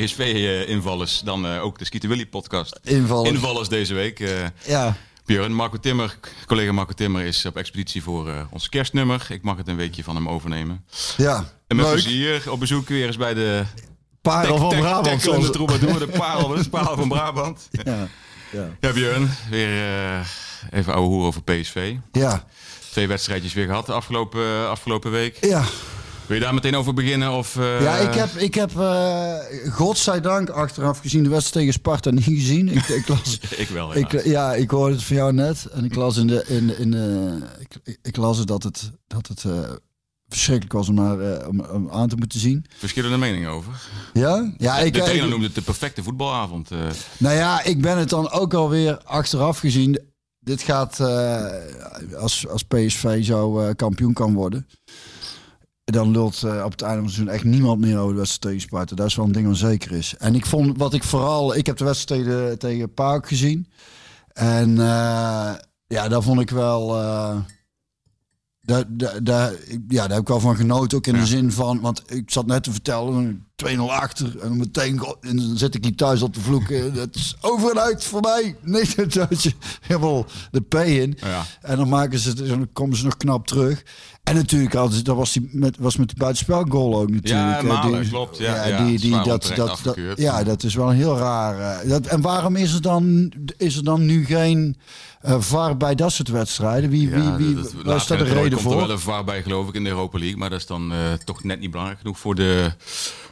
[0.00, 0.04] 3-0.
[0.04, 2.78] PSV-invallers, dan eh, ook de Skieten Willy podcast.
[2.82, 3.30] Invallers.
[3.30, 4.20] Invallers deze week.
[4.20, 4.28] eh
[4.66, 9.26] Ja, Björn, Marco Timmer, collega Marco Timmer is op expeditie voor eh, ons kerstnummer.
[9.30, 10.84] Ik mag het een weekje van hem overnemen.
[11.16, 11.54] ja.
[11.66, 11.94] En met Leuk.
[11.94, 13.64] plezier op bezoek weer eens bij de
[14.22, 15.22] Parel van Brabant.
[15.22, 17.68] zoals- troubadour, de parel, de parel van Brabant.
[17.84, 18.08] Ja,
[18.52, 18.68] ja.
[18.80, 20.26] Ja, Björn, weer
[20.70, 21.94] even ouwe hoer over PSV.
[22.12, 22.44] ja,
[22.90, 25.44] Twee wedstrijdjes weer gehad de afgelopen, afgelopen week.
[25.44, 25.64] ja.
[26.26, 27.32] Wil je daar meteen over beginnen?
[27.32, 29.34] Of, eh, ja ik heb, ik heb uh,
[29.70, 32.68] godzijdank achteraf gezien de wedstrijd tegen Sparta niet gezien.
[32.68, 34.26] Ik, ik las, Ik wel, ik, helaas.
[34.26, 35.66] ja, ik hoorde het van jou net.
[35.66, 39.26] En ik las in de, in, in de, ik, ik, ik las dat het, dat
[39.26, 39.58] het uh,
[40.28, 42.64] verschrikkelijk was om, naar, uh, om, om aan te moeten zien.
[42.78, 43.72] Verschillende meningen over.
[44.12, 44.52] Ja?
[44.58, 46.70] Ja, ik, de trainer ik, noemde het de perfecte voetbalavond.
[46.70, 46.78] eh.
[47.18, 50.00] Nou ja, ik ben het dan ook alweer achteraf gezien.
[50.38, 51.44] Dit gaat, uh,
[52.18, 54.66] als, als PSV zo uh, kampioen kan worden,
[55.92, 58.60] dan lult uh, op het einde van het echt niemand meer over de wedstrijd tegen
[58.60, 58.94] Sparta.
[58.94, 60.14] Dat is wel een ding wat zeker is.
[60.18, 62.90] En ik vond wat ik vooral, ik heb de wedstrijd tegen, tegen
[63.26, 63.68] gezien.
[64.32, 65.54] En uh,
[65.86, 67.02] ja, daar vond ik wel.
[67.02, 67.36] Uh,
[68.66, 69.52] daar, daar, daar,
[69.88, 70.98] ja, daar heb ik wel van genoten.
[70.98, 71.20] Ook in ja.
[71.20, 74.38] de zin van, want ik zat net te vertellen, 2-0 achter.
[74.38, 76.94] En meteen en dan zit ik hier thuis op de vloek.
[76.94, 78.56] Dat is over en uit voor mij.
[78.62, 81.18] Nee, dat je helemaal de P in.
[81.20, 81.44] Ja.
[81.60, 83.82] En dan maken ze, dan komen ze nog knap terug.
[84.22, 87.60] En natuurlijk dat was die met was met de buitenspelgoal ook natuurlijk.
[87.60, 88.38] Ja, Malen, die, klopt.
[88.38, 91.84] Ja, ja, die, die, dat, dat, dat, ja, dat is wel heel raar.
[91.84, 94.76] Uh, dat, en waarom is er dan, is er dan nu geen
[95.28, 96.90] uh, VAR bij dat soort wedstrijden?
[96.90, 98.72] Wie, ja, wie, wie dat, waar is dat de reden komt voor?
[98.72, 100.92] er wel een VAR bij geloof ik in de Europa League, maar dat is dan
[100.92, 102.72] uh, toch net niet belangrijk genoeg voor de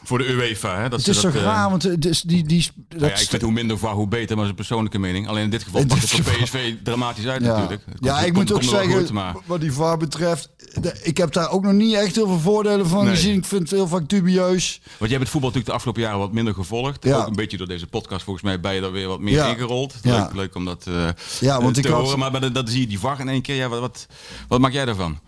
[0.05, 0.77] voor de UEFA.
[0.77, 0.89] Hè?
[0.89, 2.45] Dat het is dat, toch raar, want het is die...
[2.45, 4.55] die dat nou ja, ik vind hoe minder VAR, hoe beter, maar dat is een
[4.55, 5.29] persoonlijke mening.
[5.29, 7.47] Alleen in dit geval pakt het voor PSV dramatisch uit ja.
[7.47, 7.83] natuurlijk.
[7.85, 9.15] Komt, ja, ik komt, moet ook zeggen,
[9.47, 10.51] wat die VAR betreft,
[10.81, 13.15] de, ik heb daar ook nog niet echt heel veel voordelen van nee.
[13.15, 13.37] gezien.
[13.37, 14.81] Ik vind het heel vaak dubieus.
[14.83, 17.05] Want jij hebt het voetbal natuurlijk de afgelopen jaren wat minder gevolgd.
[17.05, 17.17] Ja.
[17.17, 19.95] Ook een beetje door deze podcast volgens mij ben je er weer wat meer ingerold.
[20.03, 20.19] Ja.
[20.19, 21.09] Leuk, leuk om dat uh,
[21.41, 22.07] ja, want te ik horen.
[22.07, 22.17] had...
[22.17, 23.57] Maar, maar dat zie je die VAR in één keer.
[23.57, 24.07] Ja, wat, wat,
[24.49, 25.19] wat maak jij daarvan?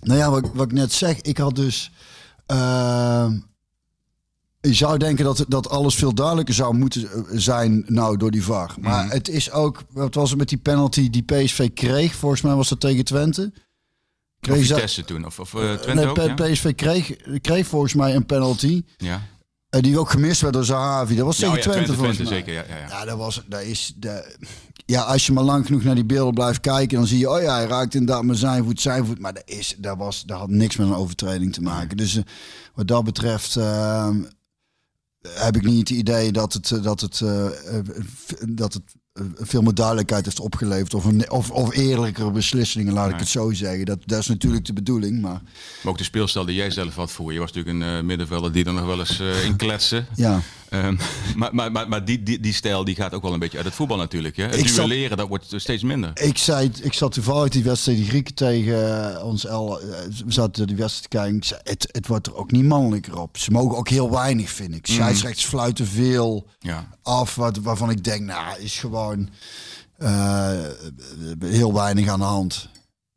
[0.00, 1.90] Nou ja, wat, wat ik net zeg, ik had dus...
[2.52, 3.26] Uh,
[4.66, 8.74] je zou denken dat, dat alles veel duidelijker zou moeten zijn nou door die VAR.
[8.80, 9.10] Maar mm.
[9.10, 12.14] het is ook, wat was het met die penalty die PSV kreeg?
[12.14, 13.52] Volgens mij was dat tegen Twente.
[14.40, 15.26] Kreeg of Vitesse toen?
[15.26, 16.34] Of, of uh, Twente nee, ook, ja?
[16.34, 18.82] PSV kreeg, kreeg volgens mij een penalty.
[18.96, 19.22] Ja.
[19.70, 21.16] Uh, die ook gemist werd door Zahavi.
[21.16, 22.54] Dat was tegen ja, ja, Twente, Twente, volgens Twente, mij.
[22.54, 22.88] zeker, ja, ja.
[22.88, 24.36] ja dat was, dat is, de,
[24.86, 27.42] ja, als je maar lang genoeg naar die beelden blijft kijken, dan zie je, oh
[27.42, 29.18] ja, hij raakt inderdaad met zijn voet, zijn voet.
[29.18, 31.96] Maar dat, is, dat, was, dat had niks met een overtreding te maken.
[31.96, 32.22] Dus uh,
[32.74, 34.08] wat dat betreft uh,
[35.34, 37.46] heb ik niet het idee dat het, dat het, uh,
[38.48, 38.82] dat het
[39.34, 40.94] veel meer duidelijkheid heeft opgeleverd.
[40.94, 43.14] Of, een, of, of eerlijkere beslissingen, laat nee.
[43.14, 43.84] ik het zo zeggen.
[43.84, 45.20] Dat, dat is natuurlijk de bedoeling.
[45.20, 45.42] Maar,
[45.82, 47.32] maar ook de speelstijl die jij zelf had voor.
[47.32, 50.06] Je was natuurlijk een uh, middenvelder die er nog wel eens uh, in kletsen.
[50.14, 50.40] Ja.
[50.70, 50.98] Um,
[51.36, 53.66] maar maar, maar, maar die, die, die stijl die gaat ook wel een beetje uit
[53.66, 54.36] het voetbal natuurlijk.
[54.36, 54.44] Hè?
[54.44, 56.10] Het Ik zat- duelleren, dat wordt steeds minder.
[56.22, 59.80] Ik, zei, ik zat toevallig die wedstrijd, die Grieken tegen eh, ons El.
[59.80, 59.86] eh,
[60.24, 61.42] We zaten die wedstrijd te kijken.
[61.42, 63.38] Zei, het, het wordt er ook niet mannelijker op.
[63.38, 64.86] Ze mogen ook heel weinig, vind ik.
[64.86, 66.88] Scheidsrechts fluiten veel Ja.
[67.02, 67.34] af.
[67.34, 69.28] Wat, waarvan ik denk, nou, is gewoon
[69.98, 70.50] eh,
[71.44, 72.68] heel weinig aan de hand.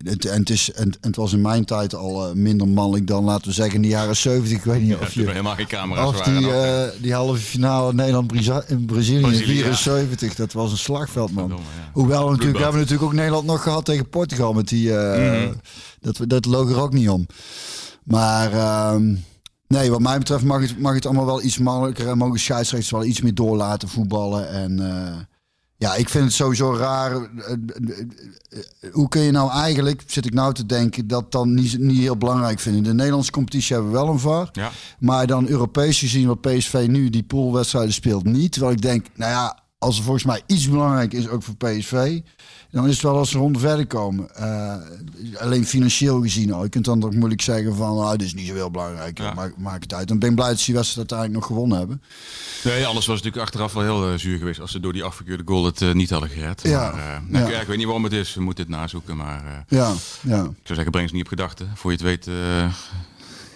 [0.06, 3.24] Het, en, het is, en, het was in mijn tijd al eh, minder mannelijk dan,
[3.24, 4.58] laten we zeggen, in de jaren 70.
[4.58, 5.28] Ik weet niet Ja, of je...
[5.28, 9.76] helemaal geen camera's Of die, eh, die halve finale Nederland-Brazilië in Brazilië, Brazilië, ja.
[9.76, 11.48] 74, dat was een slagveld, man.
[11.48, 11.90] Verdomme, ja.
[11.94, 14.92] Hoewel, we natuurlijk, we hebben natuurlijk ook Nederland nog gehad tegen Portugal met die.
[14.92, 15.54] Mhm.
[16.00, 17.28] dat, dat loog er ook niet om.
[18.04, 19.16] Maar ehm,
[19.68, 22.92] nee, wat mij betreft mag het, mag het allemaal wel iets makkelijker en mogen scheidsrechters
[22.92, 24.50] wel iets meer door laten voetballen.
[24.50, 24.80] En
[25.80, 27.12] ja, ik vind het sowieso raar.
[27.12, 28.00] eh, eh,
[28.50, 31.98] eh, hoe kun je nou eigenlijk, zit ik nou te denken, dat dan niet, niet
[32.00, 32.82] heel belangrijk vinden?
[32.82, 34.50] In de Nederlandse competitie hebben we wel een VAR.
[34.52, 34.72] Ja.
[35.00, 38.52] Maar dan Europees gezien, wat PSV nu die poolwedstrijden speelt, niet.
[38.52, 42.20] Terwijl ik denk, nou ja, als er volgens mij iets belangrijk is, ook voor PSV,
[42.72, 44.36] dan is het wel als ze ronde verder komen.
[44.36, 44.76] Eh,
[45.42, 46.64] alleen financieel gezien al.
[46.64, 49.18] Je kunt dan ook moeilijk zeggen van, nou, dit is niet zo heel belangrijk.
[49.18, 49.34] Ja.
[49.34, 50.08] Maak, maak het uit.
[50.08, 52.02] Dan ben ik blij dat ze wedstrijd uiteindelijk nog gewonnen hebben.
[52.64, 55.44] Nee, alles was natuurlijk achteraf wel heel eh, zuur geweest als ze door die afgekeurde
[55.46, 56.62] goal het eh, niet hadden gered.
[56.64, 56.92] Ja.
[56.92, 57.60] Maar, nou, Ja.
[57.60, 59.18] ik weet niet waarom het is, we moeten het nazoeken.
[59.18, 60.40] Maar Ja, ja.
[60.40, 61.72] ik zou zeggen, breng ze niet op gedachten.
[61.76, 62.26] Voor je het weet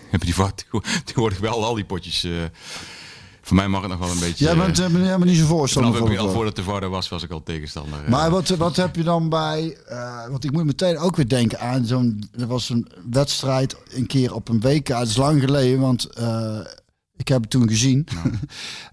[0.09, 2.27] heb je die tegenwoordig wel al die potjes.
[3.45, 4.45] Voor mij mag het nog wel een beetje...
[4.45, 7.09] Jij bent, bent niet zo voorstander van ik- al het voordat de VAR er was,
[7.09, 8.03] was ik al tegenstander.
[8.03, 8.09] eh.
[8.09, 9.77] Maar wat, wat heb je dan bij...
[9.87, 12.29] eh, want ik moet meteen ook weer denken aan zo'n...
[12.39, 14.87] Er was een wedstrijd een keer op een WK.
[14.87, 16.57] Het is lang geleden, want eh,
[17.17, 18.07] ik heb het toen gezien.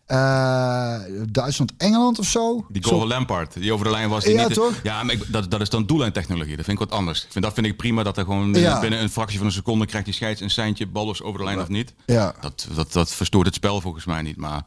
[0.06, 2.66] Eh, Duitsland-Engeland of zo?
[2.68, 4.24] Die goal Lampard, die over de lijn was.
[4.24, 4.72] Die Ja, niet, toch?
[4.82, 6.56] Ja, maar ik, dat, dat is dan doellijntechnologie.
[6.56, 7.24] Dat vind ik wat anders.
[7.24, 8.80] Ik vind, dat vind ik prima, dat er gewoon Ja.
[8.80, 11.44] binnen een fractie van een seconde krijgt die scheids een seintje, bal is over de
[11.44, 11.94] lijn of niet.
[12.06, 12.34] Ja.
[12.40, 14.36] Dat, dat, dat verstoort het spel volgens mij niet.
[14.36, 14.62] Maar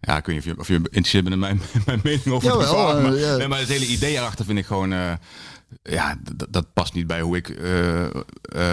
[0.00, 2.48] ja, ik weet niet of je, of je geïnteresseerd bent in mijn, mijn mening over
[2.48, 3.14] Jawel, VAR.
[3.14, 4.92] eh, nee, maar het hele idee erachter vind ik gewoon...
[4.92, 5.12] eh,
[5.82, 6.18] ja,
[6.48, 8.12] dat past niet bij hoe ik eh, eh,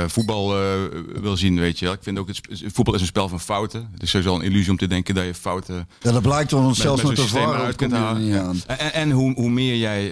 [0.08, 0.76] voetbal eh,
[1.22, 1.94] wil zien, weet je wel.
[1.94, 2.42] Ik vind ook, het
[2.74, 3.90] voetbal is een spel van fouten.
[3.92, 6.62] Het is sowieso een illusie om te denken dat je fouten Ja, dat blijkt wel,
[6.62, 8.24] met, zelfs met met, de kunt halen.
[8.26, 8.42] Ja.
[8.42, 8.62] aan.
[8.68, 10.12] En, en hoe, hoe meer jij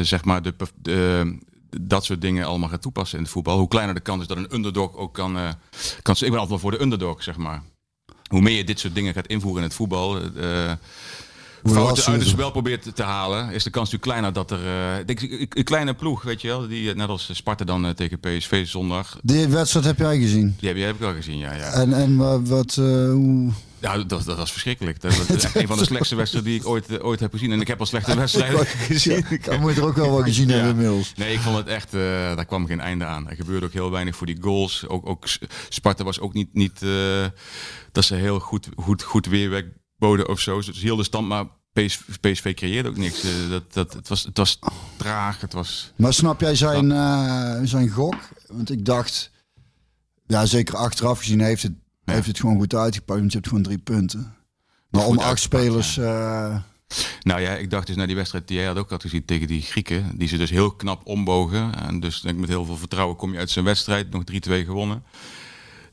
[0.00, 1.38] zeg maar de, de,
[1.80, 4.36] dat soort dingen allemaal gaat toepassen in het voetbal, hoe kleiner de kans is dat
[4.36, 5.32] een underdog ook kan.
[6.02, 7.62] kan ik ben altijd wel voor de underdog, zeg maar.
[8.26, 10.20] Hoe meer je dit soort dingen gaat invoeren in het voetbal,
[11.64, 14.98] fouten uit het spel probeert te- halen, is de kans natuurlijk kleiner dat er.
[15.00, 17.90] ik denk, een, kleine ploeg, weet je wel, die eh, net als Sparta dan eh,
[17.90, 19.18] tegen PSV zondag.
[19.22, 20.56] Die wedstrijd heb jij gezien.
[20.60, 21.52] Die heb, heb ik al gezien, ja.
[21.52, 21.72] ja.
[21.72, 22.74] En, en wa- wat...
[22.74, 23.50] hoe...
[23.80, 25.00] Ja, dat, dat was verschrikkelijk.
[25.00, 27.52] Dat was een van de slechtste wedstrijden die ik ooit, ooit heb gezien.
[27.52, 29.24] En ik heb al slechte wedstrijden gezien.
[29.44, 30.54] Dan moet je er ook wel wat gezien Ja.
[30.54, 31.12] hebben inmiddels.
[31.16, 33.28] Nee, ik vond het echt, daar kwam geen einde aan.
[33.28, 34.84] Er gebeurde ook heel weinig voor die goals.
[34.88, 35.24] Ook, ook
[35.68, 36.80] Sparta was ook niet, niet
[37.92, 39.66] dat ze heel goed, goed, goed weerwerk
[40.02, 40.56] boden of zo.
[40.60, 43.22] Dus heel de stand, maar PSV, PSV creëerde ook niks.
[43.22, 44.58] Eh, dat, dat, het, was, het was
[44.96, 45.92] traag, het was...
[45.96, 48.14] Maar snap jij zijn, eh, zijn gok?
[48.46, 49.30] Want ik dacht,
[50.26, 51.72] ja, zeker achteraf gezien heeft het,
[52.04, 52.12] Ja.
[52.12, 53.18] heeft het gewoon goed uitgepakt.
[53.18, 54.34] Want je hebt gewoon drie punten.
[54.90, 55.96] Maar om acht spelers.
[55.96, 56.56] eh,
[57.22, 59.46] Nou ja, ik dacht dus naar die wedstrijd die jij had ook had gezien tegen
[59.46, 60.18] die Grieken.
[60.18, 61.74] Die ze dus heel knap ombogen.
[61.74, 64.10] En dus denk ik met heel veel vertrouwen kom je uit zijn wedstrijd.
[64.10, 65.02] Nog 3-2 gewonnen.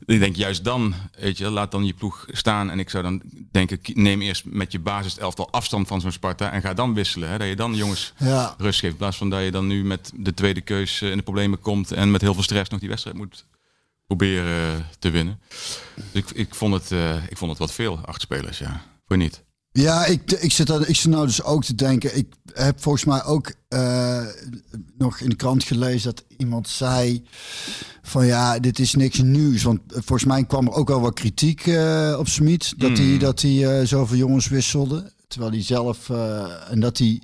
[0.06, 2.70] Ik denk juist dan, weet je, laat dan je ploeg staan.
[2.70, 6.52] En ik zou dan denken, neem eerst met je basis elftal afstand van zo'n Sparta.
[6.52, 7.28] En ga dan wisselen.
[7.28, 8.92] Hè, dat je dan jongens ja, rust geeft.
[8.92, 11.60] In plaats van dat je dan nu met de tweede keus eh, in de problemen
[11.60, 11.92] komt.
[11.92, 13.44] En met heel veel stress nog die wedstrijd moet
[14.06, 15.40] proberen eh, te winnen.
[15.94, 18.82] Dus ik, ik, vond het, eh, ik vond het wat veel, acht spelers, ja.
[19.06, 19.44] Voor niet.
[19.72, 22.16] ja ik, ik, zit er, ik zit nou dus ook te denken.
[22.16, 24.24] Ik heb volgens mij ook eh,
[24.98, 27.24] nog in de krant gelezen dat iemand zei
[28.02, 29.62] van ja, dit is niks nieuws.
[29.62, 32.74] Want volgens mij kwam er ook wel wat kritiek eh, op Smit.
[32.76, 33.18] Dat hij Mm.
[33.18, 35.12] dat hij eh, zoveel jongens wisselde.
[35.28, 36.10] Terwijl hij zelf
[36.70, 37.22] en dat hij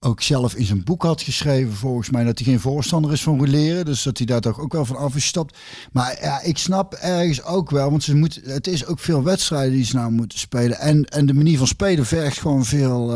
[0.00, 3.38] ook zelf in zijn boek had geschreven, volgens mij, dat hij geen voorstander is van
[3.38, 3.84] roleren.
[3.84, 5.56] Dus dat hij daar toch ook wel van af is gestapt.
[5.92, 9.72] Maar ja, ik snap ergens ook wel, want ze moeten, het is ook veel wedstrijden
[9.72, 10.78] die ze nou moeten spelen.
[10.78, 13.10] En, en de manier van spelen vergt gewoon veel,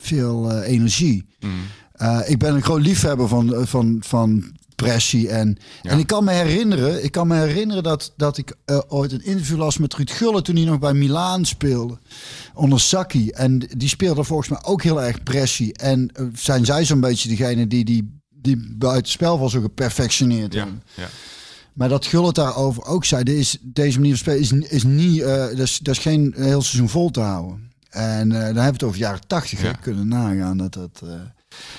[0.00, 1.26] veel eh, energie.
[1.92, 5.28] Eh, ik ben een groot liefhebber van, van, van pressie.
[5.28, 5.90] En, Ja.
[5.90, 9.24] en ik kan me herinneren, ik kan me herinneren dat, dat ik eh, ooit een
[9.24, 11.98] interview las met Ruud Gullit toen hij nog bij Milaan speelde.
[12.54, 13.30] Onder Sacchi.
[13.30, 15.72] En die speelde volgens mij ook heel erg pressie.
[15.72, 20.54] En eh, zijn zij zo'n beetje degene die, die, die buiten spel wel zo geperfectioneerd
[20.54, 20.68] Ja.
[21.72, 25.46] Maar dat Gullit daarover ook zei, is, deze manier van spelen is, is niet, eh,
[25.46, 27.69] dat, is, dat is geen heel seizoen vol te houden.
[27.90, 29.72] En eh, dan hebben we het over jaren tachtig, Ja.
[29.72, 31.00] kunnen nagaan dat dat...
[31.04, 31.08] eh,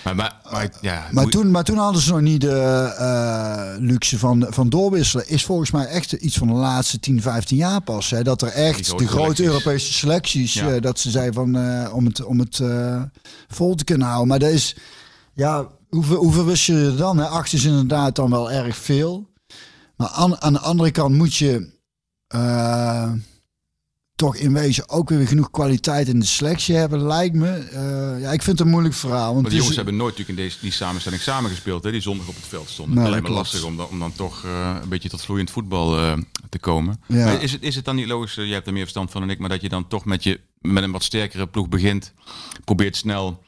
[0.03, 2.59] Maar, maar, maar, ja, maar toen, maar toen hadden ze nog niet de
[2.97, 5.29] eh, luxe van, van doorwisselen.
[5.29, 8.09] Is volgens mij echt iets van de laatste 10, 15 jaar pas.
[8.09, 8.23] Hè?
[8.23, 9.45] Dat er echt de grote selecties.
[9.45, 10.79] Europese selecties, Ja.
[10.79, 11.55] dat ze zeiden van
[11.91, 12.61] om het, om het
[13.47, 14.27] vol te kunnen houden.
[14.27, 14.75] Maar dat is,
[15.33, 17.17] ja, hoeveel, hoeveel wist je er dan?
[17.17, 17.25] Hè?
[17.25, 19.29] Acht is inderdaad dan wel erg veel.
[19.95, 21.79] Maar aan, aan de andere kant moet je
[24.21, 27.49] toch in wezen ook weer genoeg kwaliteit in de selectie hebben, lijkt me.
[27.49, 29.29] Eh, ja, ik vind het een moeilijk verhaal.
[29.29, 32.01] Want Maar die is- jongens hebben nooit natuurlijk in deze, die samenstelling samengespeeld, hè, die
[32.01, 32.95] zondag op het veld stonden.
[32.95, 33.37] Nee, me dat klopt.
[33.37, 36.13] lastig om dan, om dan toch eh, een beetje tot vloeiend voetbal eh,
[36.49, 37.01] te komen.
[37.07, 37.25] Ja.
[37.25, 39.29] Maar is, het, is het dan niet logisch, jij hebt er meer verstand van dan
[39.29, 42.13] ik, maar dat je dan toch met, je, met een wat sterkere ploeg begint,
[42.65, 43.43] probeert snel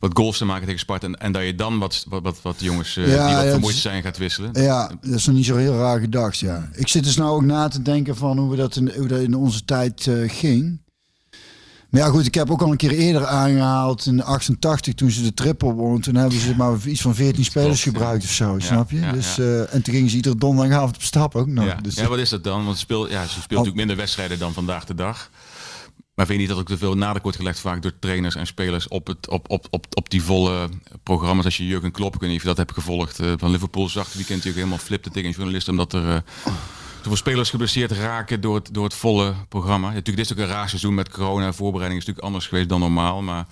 [0.00, 2.56] wat goals te maken tegen Sparta en, en dat je dan wat, wat, wat, wat
[2.58, 4.50] jongens eh, Ja, die wat vermoeid dus- zijn gaat wisselen?
[4.52, 6.68] Ja, dat is nog niet zo heel raar gedacht, ja.
[6.72, 9.20] Ik zit dus nou ook na te denken van hoe, we dat in, hoe dat
[9.20, 10.82] in onze tijd eh, ging.
[11.94, 15.22] Maar ja, goed, ik heb ook al een keer eerder aangehaald in 88 toen ze
[15.22, 16.00] de triple wonnen.
[16.00, 19.00] Toen hebben ze maar iets van 14 spelers gebruikt of zo, snap je?
[19.00, 21.64] ja, dus, eh, en toen gingen ze iedere donderdagavond op stap ook nog.
[21.64, 21.74] ja.
[21.74, 22.64] Dus, ja, wat is dat dan?
[22.64, 25.30] Want ze speelt, ja, ze speelt natuurlijk minder wedstrijden dan vandaag de dag.
[26.14, 28.46] Maar vind je niet dat ook te veel nadruk wordt gelegd vaak door trainers en
[28.46, 30.68] spelers op, het, op, op, op, op die volle
[31.02, 31.44] programma's?
[31.44, 34.04] Als je Jurgen Klopp, ik niet of je dat hebt gevolgd, eh, van Liverpool zag
[34.04, 36.22] het weekend natuurlijk helemaal flipte tegen een journalist omdat er
[37.06, 39.86] uh, spelers geblesseerd raken door het, door het volle programma.
[39.86, 41.52] Natuurlijk, dit is ook een raar seizoen met corona.
[41.52, 43.46] Voorbereiding is natuurlijk anders geweest dan normaal, maar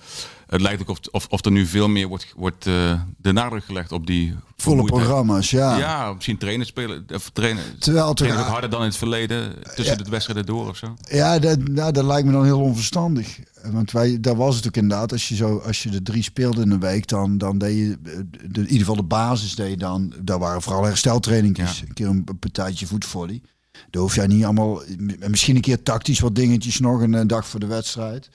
[0.47, 3.63] het lijkt ook of, of, of er nu veel meer wordt, wordt uh, de nadruk
[3.65, 5.49] gelegd op die volle programma's.
[5.49, 5.77] Ja.
[5.77, 9.97] ja, misschien trainen spelen, of trainen, Terwijl trainen ook harder dan in het verleden tussen
[9.97, 10.03] Ja.
[10.03, 10.93] de wedstrijden door of zo.
[11.09, 13.39] Ja, dat, nou, dat lijkt me dan heel onverstandig.
[13.71, 15.11] Want wij, daar was het ook inderdaad.
[15.11, 17.97] Als je, zo, als je de drie speelde in een week, dan, dan deed je,
[18.03, 18.11] eh,
[18.47, 20.13] de, in ieder geval de basis deed je dan.
[20.21, 21.79] Daar waren vooral hersteltrainingjes.
[21.79, 21.85] Ja.
[21.87, 23.41] Een keer een partijtje voetvolley.
[23.89, 24.81] Daar hoef jij niet allemaal,
[25.27, 28.29] misschien een keer tactisch wat dingetjes nog een eh, dag voor de wedstrijd.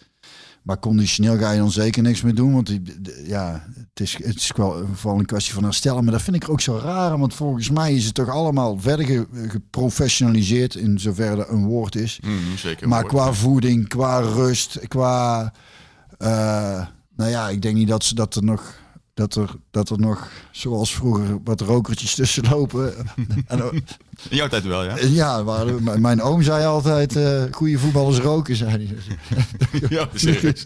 [0.68, 2.52] Maar conditioneel ga je dan zeker niks meer doen.
[2.52, 2.78] Want
[3.26, 6.02] ja, het is, het is wel vooral een kwestie van herstellen.
[6.04, 7.18] Maar dat vind ik ook zo raar.
[7.18, 10.74] Want volgens mij is het toch allemaal verder ge- geprofessionaliseerd.
[10.74, 12.20] In zover dat een woord is.
[12.22, 12.88] Mhm, zeker.
[12.88, 15.52] Maar qua voeding, qua rust, qua.
[16.18, 18.74] eh, nou ja, ik denk niet dat, ze, dat er nog.
[19.14, 22.94] Dat er, dat er nog, zoals vroeger, wat rokertjes tussen lopen.
[23.46, 23.84] en,
[24.28, 24.94] In jouw tijd wel, ja?
[25.00, 28.88] ja, waar, m- mijn oom zei altijd: eh goede voetballers roken, zei hij.
[29.88, 30.62] Ja, serieus.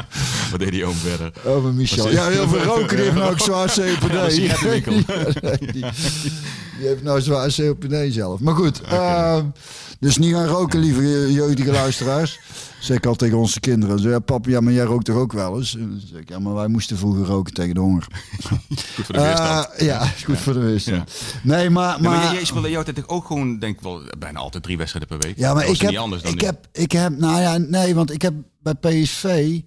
[0.50, 1.32] Wat deed die oom verder?
[1.44, 2.10] Over Michel.
[2.10, 2.96] Ja, heel veel roken.
[2.96, 4.36] Die heeft nou ook zwaar COPD.
[4.36, 4.54] Ja.
[4.62, 5.72] Ja, die,
[6.78, 8.40] die heeft nou zwaar COPD zelf.
[8.40, 9.44] Maar goed, ehm,
[10.00, 12.38] dus niet gaan roken, lieve je- jeugdige luisteraars.
[12.86, 13.98] Zeg ik al tegen onze kinderen.
[13.98, 15.76] Zo, ja, pap, ja, maar jij rookt toch ook wel eens?
[15.76, 18.06] En zeg ik, ja, maar wij moesten vroeger roken tegen de honger.
[18.94, 19.70] Goed voor de weerstand.
[19.72, 21.12] Eh, ja, goed voor de weerstand.
[21.32, 21.38] Ja.
[21.42, 21.96] Nee, maar...
[21.96, 24.76] Ja, maar, maar jij speelde jouw tijd ook gewoon, denk ik wel, bijna altijd drie
[24.76, 25.38] wedstrijden per week.
[25.38, 26.46] Ja, maar ik heb, niet anders dan ik nu.
[26.46, 29.60] heb, ik heb, nou ja, nee, want ik heb bij PSV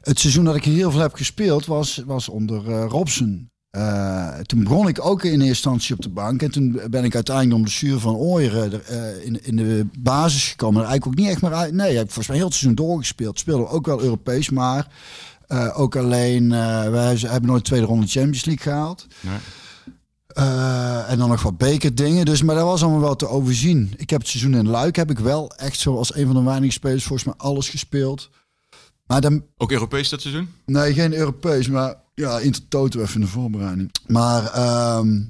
[0.00, 3.51] het seizoen dat ik heel veel heb gespeeld was, was onder eh, Robson.
[3.72, 7.14] Eh, toen begon ik ook in eerste instantie op de bank en toen ben ik
[7.14, 10.82] uiteindelijk om de zuur van Ooyeren er, eh, in, in de basis gekomen.
[10.82, 11.72] Er eigenlijk ook niet echt meer uit.
[11.72, 13.38] Nee, ik heb volgens mij heel het seizoen doorgespeeld.
[13.38, 14.88] Speelde ook wel Europees, maar
[15.46, 16.48] eh, ook alleen.
[16.90, 19.06] wij hebben nooit de tweede ronde Champions League gehaald.
[19.20, 19.38] Nee.
[21.06, 22.24] En dan nog wat bekerdingen.
[22.24, 23.94] Dus, maar dat was allemaal wel te overzien.
[23.96, 26.42] Ik heb het seizoen in Luik heb ik wel echt zo als een van de
[26.42, 28.30] weinige spelers volgens mij alles gespeeld.
[29.06, 30.48] Maar dan, Ook Europees dat seizoen?
[30.66, 33.90] nee, geen Europees, maar ja, Intertoto even in de voorbereiding.
[34.06, 35.20] Maar ehm,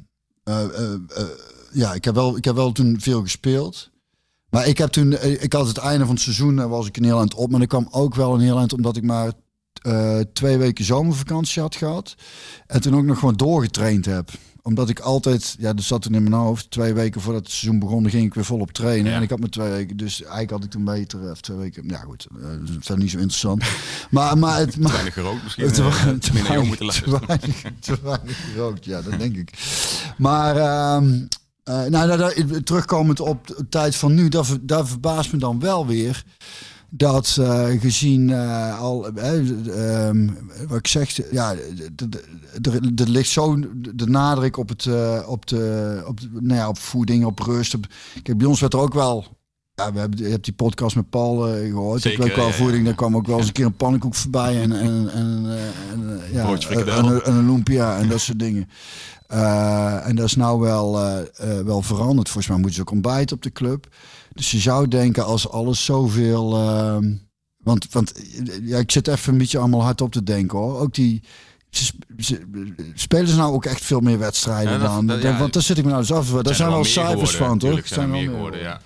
[0.45, 1.25] eh, eh, eh,
[1.73, 3.91] ja, ik heb, wel, ik heb wel toen veel gespeeld.
[4.51, 7.27] Maar ik heb toen, ik had het einde van het seizoen, was ik een heel
[7.37, 7.51] op.
[7.51, 9.33] Maar dat kwam ook wel heel eind omdat ik maar
[10.33, 12.15] twee weken zomervakantie had gehad.
[12.67, 14.31] En toen ook nog gewoon doorgetraind heb.
[14.63, 16.71] Omdat ik altijd, ja, dat zat toen in mijn hoofd.
[16.71, 19.11] Twee weken voordat het seizoen begon, ging ik weer volop trainen.
[19.11, 19.17] Ja.
[19.17, 19.97] En ik had maar twee weken.
[19.97, 21.89] Dus eigenlijk had ik toen beter, of twee weken.
[21.89, 23.65] Ja, goed, eh, dat is verder niet zo interessant.
[24.11, 24.79] maar, maar het.
[24.79, 25.73] Maar, Weinig gerookt misschien.
[25.73, 29.53] te, eh, te te weinig, te weinig, te weinig gerookt, ja, dat denk ik.
[30.17, 31.03] Maar eh,
[31.65, 36.25] nou, nou, terugkomend op de tijd van nu, dat verbaast me dan wel weer.
[36.95, 40.29] Dat eh, gezien eh, al, eh, ehm,
[40.69, 41.55] wat ik zeg, ja,
[42.63, 43.59] er, ligt zo
[43.95, 44.89] de nadruk op het,
[45.27, 47.75] op de, op nou ja, op voeding, op rust.
[47.75, 47.87] Op,
[48.23, 49.27] kijk, bij ons werd er ook wel,
[49.75, 52.03] ja, we hebben, je hebt die podcast met Paul eh, gehoord.
[52.03, 52.53] Zeker, wel ja, ja.
[52.53, 55.47] voeding, daar kwam ook wel eens een keer een pannenkoek voorbij en, en, en,
[55.91, 57.15] en, ja, Broodje en, frikandel.
[57.15, 58.69] en, en een lumpia en dat soort dingen.
[60.05, 60.93] En dat is nou wel,
[61.65, 62.29] wel veranderd.
[62.29, 63.89] Volgens mij moeten ze ook ontbijten op de club.
[64.35, 66.55] Dus je zou denken als alles zoveel...
[66.57, 67.15] ehm,
[67.65, 70.79] want want eh, ja, ik zit even een beetje allemaal hard op te denken hoor.
[70.81, 71.23] Ook die...
[71.71, 72.47] Ze, sp- ze-
[72.95, 75.07] spelen ze nou ook echt veel meer wedstrijden Ja, dat- dan?
[75.07, 75.39] dat- ja.
[75.39, 76.31] want daar zit ik me nou eens af.
[76.31, 77.59] Daar zijn, wel cijfers van, toch?
[77.69, 78.81] tuurlijk zijn er wel meer geworden, ja.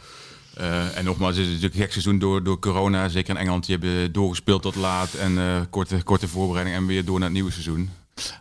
[0.54, 3.08] Eh, en nogmaals, het is natuurlijk een gek seizoen door, door corona.
[3.08, 5.14] Zeker in Engeland, die hebben doorgespeeld tot laat.
[5.14, 7.90] En eh, korte, korte voorbereiding en weer door naar het nieuwe seizoen.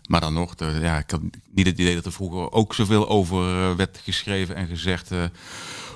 [0.08, 1.22] Maar dan nog, de- ja, ik had
[1.52, 5.12] niet het idee dat er vroeger ook zoveel over eh, werd geschreven en gezegd.
[5.12, 5.24] eh,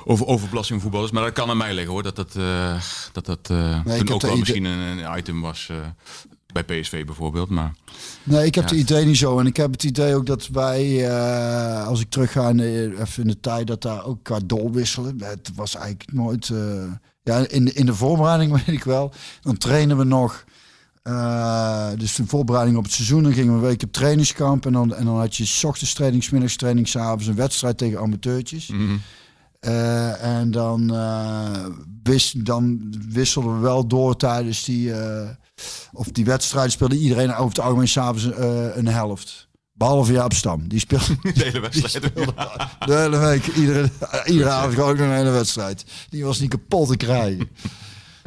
[0.06, 1.12] over overbelasting voetballers.
[1.12, 2.03] Maar dat kan aan mij liggen hoor.
[2.03, 5.68] Dat dat, eh, dat, dat ik toen ook wel misschien een, een item was.
[5.72, 5.77] eh,
[6.53, 7.50] bij PSV bijvoorbeeld.
[7.50, 7.74] Maar
[8.24, 8.70] Nee, ik heb Ja.
[8.70, 9.39] het idee niet zo.
[9.39, 11.12] En ik heb het idee ook dat wij,
[11.86, 15.22] als ik terugga in de, even in de tijd, dat daar ook qua doorwisselen.
[15.24, 16.51] Het was eigenlijk nooit.
[17.24, 19.13] ja, in de, in de voorbereiding weet ik wel.
[19.41, 20.44] Dan trainen we nog.
[21.98, 23.24] dus de voorbereiding op het seizoen.
[23.24, 24.65] Dan gingen we een week op trainingskamp.
[24.65, 27.36] En dan, en dan had je 's ochtends training, 's middags training, 's avonds een
[27.36, 28.68] wedstrijd tegen amateurtjes.
[28.68, 28.96] mhm.
[29.60, 31.66] Eh, en dan, eh,
[32.04, 35.30] wis, dan wisselden we wel door tijdens die, eh,
[35.92, 38.24] of die wedstrijd speelde iedereen over het algemeen s'avonds
[38.75, 39.48] een helft.
[39.74, 40.68] Behalve Jaap Stam.
[40.68, 42.16] Die speelde de hele wedstrijd.
[42.86, 43.89] de hele week, iedere,
[44.25, 45.86] iedere avond gewoon nog een hele wedstrijd.
[46.10, 47.50] Die was niet kapot te krijgen.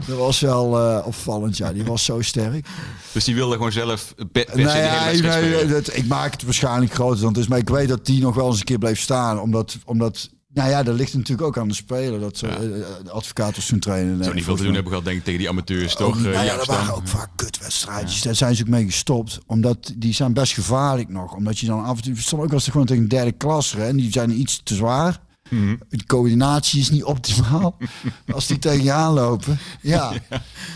[0.06, 1.72] Dat was wel opvallend, ja.
[1.72, 2.66] Die was zo sterk.
[3.12, 6.94] Dus die wilde gewoon zelf per, Nee, hele ja, nee, dat, ik maak het waarschijnlijk
[6.94, 7.48] groter dan het is.
[7.48, 9.40] Maar ik weet dat die nog wel eens een keer bleef staan.
[9.40, 12.20] Omdat, omdat nou ja, dat ligt natuurlijk ook aan de speler.
[12.20, 12.52] Dat ze Ja.
[12.54, 12.60] eh,
[13.04, 14.22] de advocaat toen trainen.
[14.22, 16.16] Zou niet veel te doen hebben gehad, denk ik, tegen die amateurs, toch?
[16.16, 16.26] Niet.
[16.26, 18.22] eh, nou ja, dat waren ook vaak kutwedstrijdjes.
[18.22, 19.38] Daar zijn ze ook mee gestopt.
[19.46, 21.34] Omdat die zijn best gevaarlijk nog.
[21.34, 22.16] Omdat je dan af en toe...
[22.16, 25.20] Stond ook als ze gewoon tegen een derde klas en Die zijn iets te zwaar.
[25.52, 25.76] Mhm.
[25.88, 27.76] De coördinatie is niet optimaal.
[28.34, 29.58] als die tegen je aanlopen.
[29.80, 30.12] Ja.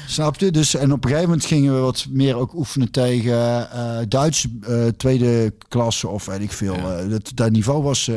[0.06, 0.50] Snap je?
[0.50, 4.49] Dus, en op een gegeven moment gingen we wat meer ook oefenen tegen eh Duitse
[4.62, 6.76] eh, tweede klasse of weet ik veel.
[6.76, 6.99] Ja.
[6.99, 8.11] Eh, dat, dat niveau was,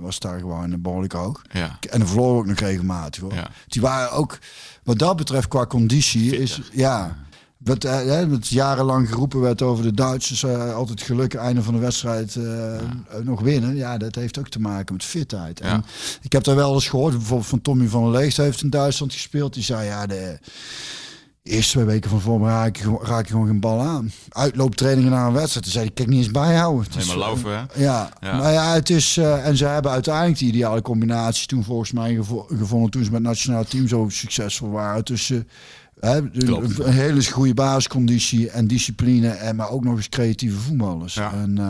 [0.00, 1.42] was daar gewoon behoorlijk hoog.
[1.52, 1.78] Ja.
[1.90, 3.34] En de verloren ook nog regelmatig hoor.
[3.34, 3.50] Ja.
[3.68, 4.38] Die waren ook,
[4.82, 7.16] wat dat betreft, qua conditie is ja.
[7.64, 11.80] Wat, eh, wat jarenlang geroepen werd over de Duitsers, eh, altijd gelukkig einde van de
[11.80, 12.76] wedstrijd eh,
[13.22, 13.76] nog winnen.
[13.76, 15.58] Ja, dat heeft ook te maken met fitheid.
[15.58, 15.64] Ja.
[15.64, 15.84] En
[16.22, 19.12] ik heb daar wel eens gehoord, bijvoorbeeld van Tommy van der Leegte heeft in Duitsland
[19.12, 19.54] gespeeld.
[19.54, 20.38] Die zei ja, de
[21.42, 24.12] eerste twee weken van vorm raak je, gewoon- raak je gewoon geen bal aan.
[24.28, 25.64] Uitlooptrainingen naar een wedstrijd.
[25.64, 26.84] Toen zei ik, ik niet eens bijhouden.
[26.84, 27.82] Het is, Helemaal laufen, hè?
[27.84, 28.36] Ja, Ja.
[28.36, 29.16] maar ja, het is.
[29.16, 33.18] en ze hebben uiteindelijk die ideale combinatie toen volgens mij gevo- gevonden toen ze met
[33.18, 35.04] het nationale team zo succesvol waren.
[35.04, 35.48] Tussen
[36.04, 41.14] hè, een, hele goede basisconditie en discipline, en maar ook nog eens creatieve voetballers.
[41.14, 41.32] Ja.
[41.32, 41.64] En, eh,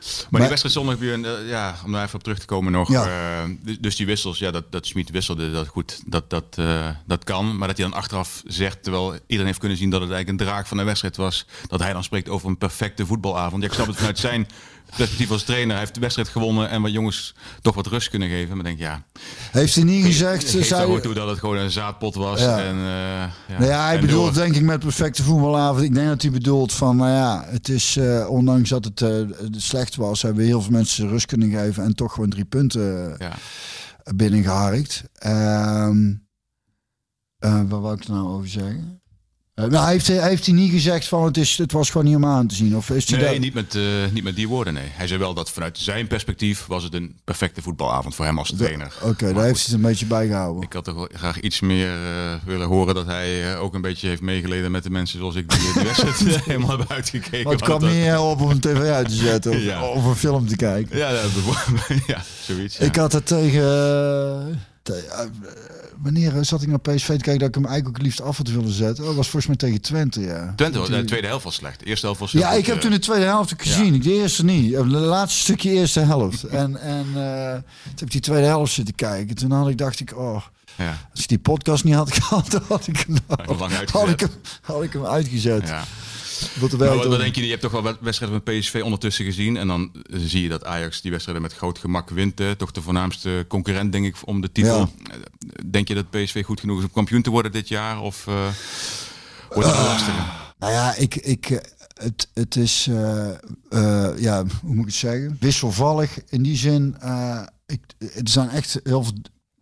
[0.00, 2.72] Maar, Maar- die wedstrijd zondag weer, eh, ja, om daar even op terug te komen
[2.72, 2.90] nog.
[2.90, 3.04] Ja.
[3.06, 6.58] eh, dus- dus die wissels, ja, dat, dat Schmid wisselde, dat goed, dat, dat,
[7.06, 7.56] dat kan.
[7.58, 10.46] Maar dat hij dan achteraf zegt, terwijl iedereen heeft kunnen zien dat het eigenlijk een
[10.46, 13.62] draak van de wedstrijd was, dat hij dan spreekt over een perfecte voetbalavond.
[13.62, 14.46] Ja, ik snap het vanuit zijn
[14.96, 15.70] perspectief als trainer.
[15.70, 18.54] Hij heeft de wedstrijd gewonnen en wat jongens toch wat rust kunnen geven.
[18.56, 19.02] Maar denk, ja,
[19.52, 20.50] heeft hij niet gezegd?
[20.50, 22.40] geef zei, ook toe dat het gewoon een zaadpot was.
[22.40, 22.58] Ja.
[22.58, 24.42] En, eh, ja, Nou ja, hij en bedoelt door.
[24.42, 25.84] denk ik met perfecte voetbalavond.
[25.84, 29.10] Ik denk dat hij bedoelt van, nou ja, het is, eh, ondanks dat het eh,
[29.50, 33.14] slecht was, hebben we heel veel mensen rust kunnen geven en toch gewoon drie punten
[33.18, 33.32] Ja.
[34.14, 35.02] binnengeharkt.
[35.12, 35.88] Eh
[37.68, 38.99] wat wou ik er nou over zeggen?
[39.60, 42.16] Eh, nou, heeft, hij- heeft hij niet gezegd van het, is, het was gewoon niet
[42.16, 42.76] om aan te zien?
[42.76, 44.88] Of is hij Nee, daar- niet met, eh, niet met die woorden, nee.
[44.90, 48.52] Hij zei wel dat vanuit zijn perspectief was het een perfecte voetbalavond voor hem als
[48.56, 48.92] trainer.
[49.02, 50.62] Oké, Maar daar heeft hij het een beetje bij gehouden.
[50.62, 54.08] Ik had toch graag iets meer eh, willen horen dat hij eh, ook een beetje
[54.08, 57.44] heeft meegeleden met de mensen zoals ik die de wedstrijd eh, helemaal hebben uitgekeken.
[57.50, 59.84] Wat kwam Want dat- niet eh, op om een tv uit te zetten of, Ja.
[59.88, 60.98] of een film te kijken.
[60.98, 62.76] Ja, ja, bijvoorbeeld- ja, zoiets.
[62.76, 62.84] Ja.
[62.84, 63.62] Ik had het tegen.
[63.62, 65.20] eh, te- eh,
[66.02, 68.36] wanneer zat ik naar PSV te kijken dat ik hem eigenlijk ook het liefst af
[68.36, 69.04] had willen zetten?
[69.04, 70.52] Dat was volgens mij tegen Twente, ja.
[70.56, 71.78] Twente, was- de tweede helft was slecht.
[71.80, 73.94] De eerste helft was Ja, ik heb eh, toen de tweede helft gezien.
[73.94, 74.74] Ik De eerste niet.
[74.74, 76.44] Het laatste stukje eerste helft.
[76.62, 77.62] en en eh, toen
[77.94, 79.36] heb ik die tweede helft zitten kijken.
[79.36, 80.42] Toen had ik, dacht ik, oh,
[80.76, 83.16] Ja, als ik die podcast niet had gehad, had ik hem,
[83.92, 84.30] had ik hem,
[84.62, 85.66] had ik hem uitgezet.
[85.68, 85.84] ja.
[86.60, 89.56] Wat, wat, wat denk je, je hebt toch wel wed- wedstrijden van PSV ondertussen gezien.
[89.56, 92.42] En dan eh, zie je dat Ajax die wedstrijden met groot gemak wint.
[92.56, 94.78] Toch de voornaamste concurrent, denk ik, om de titel.
[94.78, 94.88] Ja.
[95.10, 95.16] Eh,
[95.70, 98.00] Denk je dat PSV goed genoeg is om kampioen te worden dit jaar?
[98.00, 98.34] Of eh,
[99.54, 100.22] wordt dat een lastige?
[100.58, 101.46] Nou ja, ik, ik,
[101.94, 102.84] het, het is,
[104.16, 105.36] ja, hoe moet ik het zeggen?
[105.40, 106.96] Wisselvallig in die zin.
[107.00, 109.12] eh, ik, er zijn echt heel veel.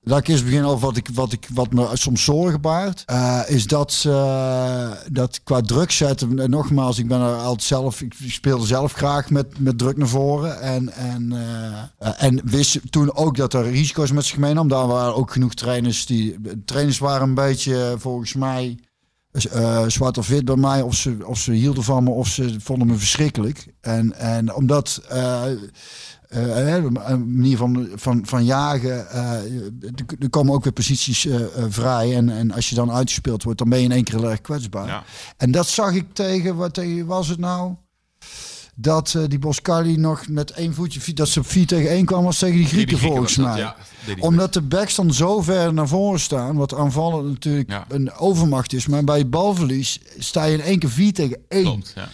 [0.08, 3.02] Laat ik eerst over wat, ik, wat, ik, wat me soms zorgen baart.
[3.06, 6.38] Eh, is dat, eh, dat qua druk zetten.
[6.38, 8.00] en Nogmaals, ik ben er altijd zelf.
[8.00, 10.60] Ik speelde zelf graag met, met druk naar voren.
[10.60, 14.68] En, en, eh, eh, en wist toen ook dat er risico's met zich meenam.
[14.68, 16.36] Daar waren ook genoeg trainers die.
[16.64, 18.78] Trainers waren een beetje eh, volgens mij
[19.32, 20.82] eh, zwart of wit bij mij.
[20.82, 23.66] Of ze, of ze hielden van me of ze vonden me verschrikkelijk.
[23.80, 25.02] En, en omdat
[26.28, 29.10] hè, een manier van, van, van jagen.
[29.10, 29.32] eh,
[30.20, 32.16] er- komen ook weer posities eh, vrij.
[32.16, 34.40] En, en als je dan uitgespeeld wordt, dan ben je in één keer heel erg
[34.40, 34.86] kwetsbaar.
[34.86, 35.02] Ja.
[35.36, 37.74] En dat zag ik tegen, wat tegen was het nou?
[38.80, 42.38] Dat die Boscali nog met één voetje, dat ze op 4 tegen 1 kwam als
[42.38, 43.76] tegen die Grieken, Die volgens was dat, mij ja,
[44.20, 47.84] omdat de backs dan zo ver naar voren staan, wat aanvallen natuurlijk Ja.
[47.88, 48.86] een overmacht is.
[48.86, 51.64] Maar bij balverlies sta je in één keer 4 tegen 1.
[51.66, 51.72] goed.
[51.72, 52.08] Klopt, ja.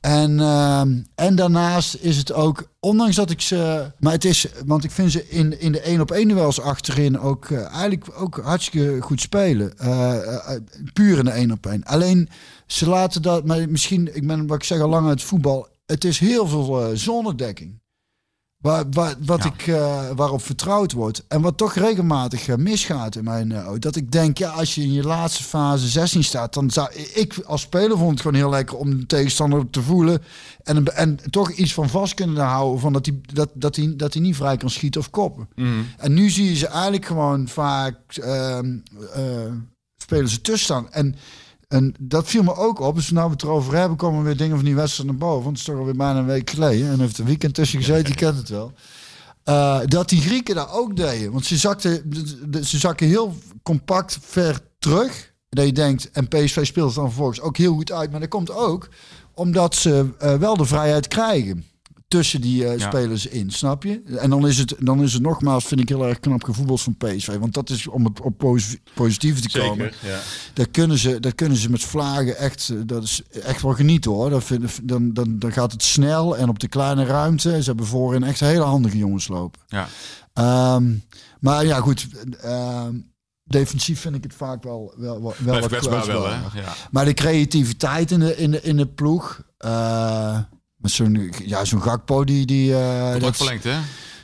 [0.00, 3.90] En, ehm, en daarnaast is het ook, ondanks dat ik ze.
[3.98, 7.18] Maar het is, want ik vind ze in, in de één op één duels achterin
[7.18, 9.78] ook eh, eigenlijk ook hartstikke goed spelen.
[9.78, 10.56] Eh,
[10.92, 11.84] puur in de één op één.
[11.84, 12.28] Alleen
[12.66, 15.68] ze laten dat, maar misschien, ik ben wat ik zeg al lang uit voetbal.
[15.86, 17.81] Het is heel veel zonnedekking.
[18.62, 19.50] Waar, waar, wat Ja.
[19.52, 21.24] ik, eh, waarop vertrouwd wordt.
[21.28, 24.82] En wat toch regelmatig eh, misgaat in mijn eh, Dat ik denk, ja, als je
[24.82, 28.50] in je laatste fase 16 staat, dan zou ik als speler vond het gewoon heel
[28.50, 30.22] lekker om de tegenstander te voelen.
[30.62, 32.80] En, en toch iets van vast kunnen houden.
[32.80, 35.48] Van dat hij dat, dat hij dat hij niet vrij kan schieten of koppen.
[35.96, 38.76] En nu zie je ze eigenlijk gewoon vaak ehm,
[39.14, 39.52] eh,
[39.96, 40.92] spelen ze tussen staan.
[40.92, 41.16] En,
[41.72, 42.94] en dat viel me ook op.
[42.94, 45.44] Dus nou we het erover hebben, komen weer dingen van die wedstrijd naar boven.
[45.44, 46.90] Want het is toch alweer bijna een week geleden.
[46.90, 48.72] En heeft een weekend tussen gezeten, je kent het wel.
[49.44, 51.32] Eh, dat die Grieken daar ook deden.
[51.32, 52.12] Want ze zakten,
[52.64, 55.32] ze zakken heel compact ver terug.
[55.48, 58.10] Dat je denkt, en PSV speelt het dan vervolgens ook heel goed uit.
[58.10, 58.88] Maar dat komt ook
[59.34, 61.64] omdat ze eh, wel de vrijheid krijgen.
[62.12, 62.86] Tussen die eh, Ja.
[62.88, 64.02] spelers in, snap je?
[64.18, 66.96] En dan is, het, dan is het nogmaals, vind ik heel erg knap gevoetbald van
[66.96, 67.36] PSV.
[67.38, 69.92] Want dat is om het op posi- positieve te komen.
[70.02, 70.18] ja.
[70.54, 74.10] Daar kunnen ze, daar kunnen ze met vlagen echt, eh, dat is echt wel genieten
[74.10, 74.30] hoor.
[74.30, 77.62] Dat vind, dan, dan, dan gaat het snel en op de kleine ruimte.
[77.62, 79.60] Ze hebben voorin echt hele handige jongens lopen.
[79.68, 79.88] Ja.
[80.32, 80.84] Ehm,
[81.40, 82.06] maar ja, goed.
[82.40, 82.94] ehm,
[83.44, 86.34] defensief vind ik het vaak wel, wel, wel, wel Blijft wat kwetsbaar wel, hè?
[86.60, 86.74] Ja.
[86.90, 89.42] Maar de creativiteit in de, in de, in de ploeg.
[89.58, 90.38] eh,
[90.82, 92.46] met zo'n ja, zo'n Gakpo die...
[92.46, 93.76] die eh, Wordt dat, verlengd, hè?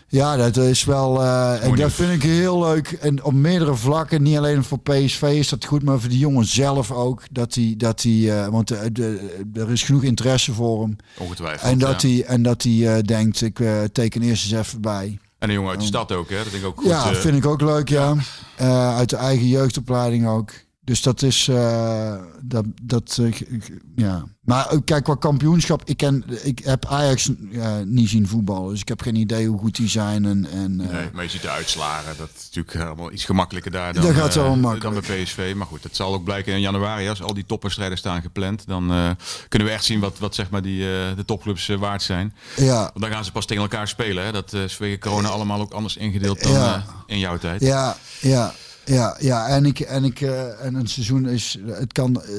[0.09, 1.23] ja, dat is wel...
[1.23, 2.88] eh, en dat vind ik heel leuk.
[2.92, 6.44] En op meerdere vlakken, niet alleen voor PSV is dat goed, maar voor die jongen
[6.44, 7.23] zelf ook.
[7.31, 10.97] Dat hij, dat hij eh, want de, de- er is genoeg interesse voor hem.
[11.18, 11.71] Ongetwijfeld.
[11.73, 12.09] En dat ja.
[12.09, 15.18] hij, en dat hij eh, denkt, ik eh, teken eerst eens even bij.
[15.38, 16.37] En een jongen uit de stad ook, hè?
[16.37, 16.87] Dat denk ik ook goed.
[16.88, 18.14] ja, eh, vind ik ook leuk, ja.
[18.57, 20.51] Eh, uit de eigen jeugdopleiding ook.
[20.88, 23.40] Dus dat is, eh, dat, dat eh,
[23.96, 24.24] ja.
[24.40, 28.70] Maar ook, kijk, qua kampioenschap, ik, ken, ik heb Ajax eh, niet zien voetballen.
[28.70, 30.24] Dus ik heb geen idee hoe goed die zijn.
[30.24, 32.14] En, en, eh, Nee, maar je ziet de uitslagen.
[32.18, 34.83] Dat is natuurlijk allemaal iets gemakkelijker daar dan, Dat gaat wel eh, makkelijk.
[34.94, 35.53] dan bij PSV.
[35.57, 37.09] Maar goed, dat zal ook blijken in januari.
[37.09, 39.11] Als al die topwedstrijden staan gepland, dan eh,
[39.48, 42.35] kunnen we echt zien wat, wat zeg maar die, eh, de topclubs eh, waard zijn.
[42.57, 44.24] ja, Want dan gaan ze pas tegen elkaar spelen.
[44.24, 44.33] Hè?
[44.33, 46.74] Dat eh, is corona allemaal ook anders ingedeeld dan Ja.
[46.74, 47.61] eh, in jouw tijd.
[47.61, 48.53] ja, ja,
[48.88, 49.46] ja, ja.
[49.46, 52.31] En, ik, en, ik, eh, en een seizoen is, het kan, eh,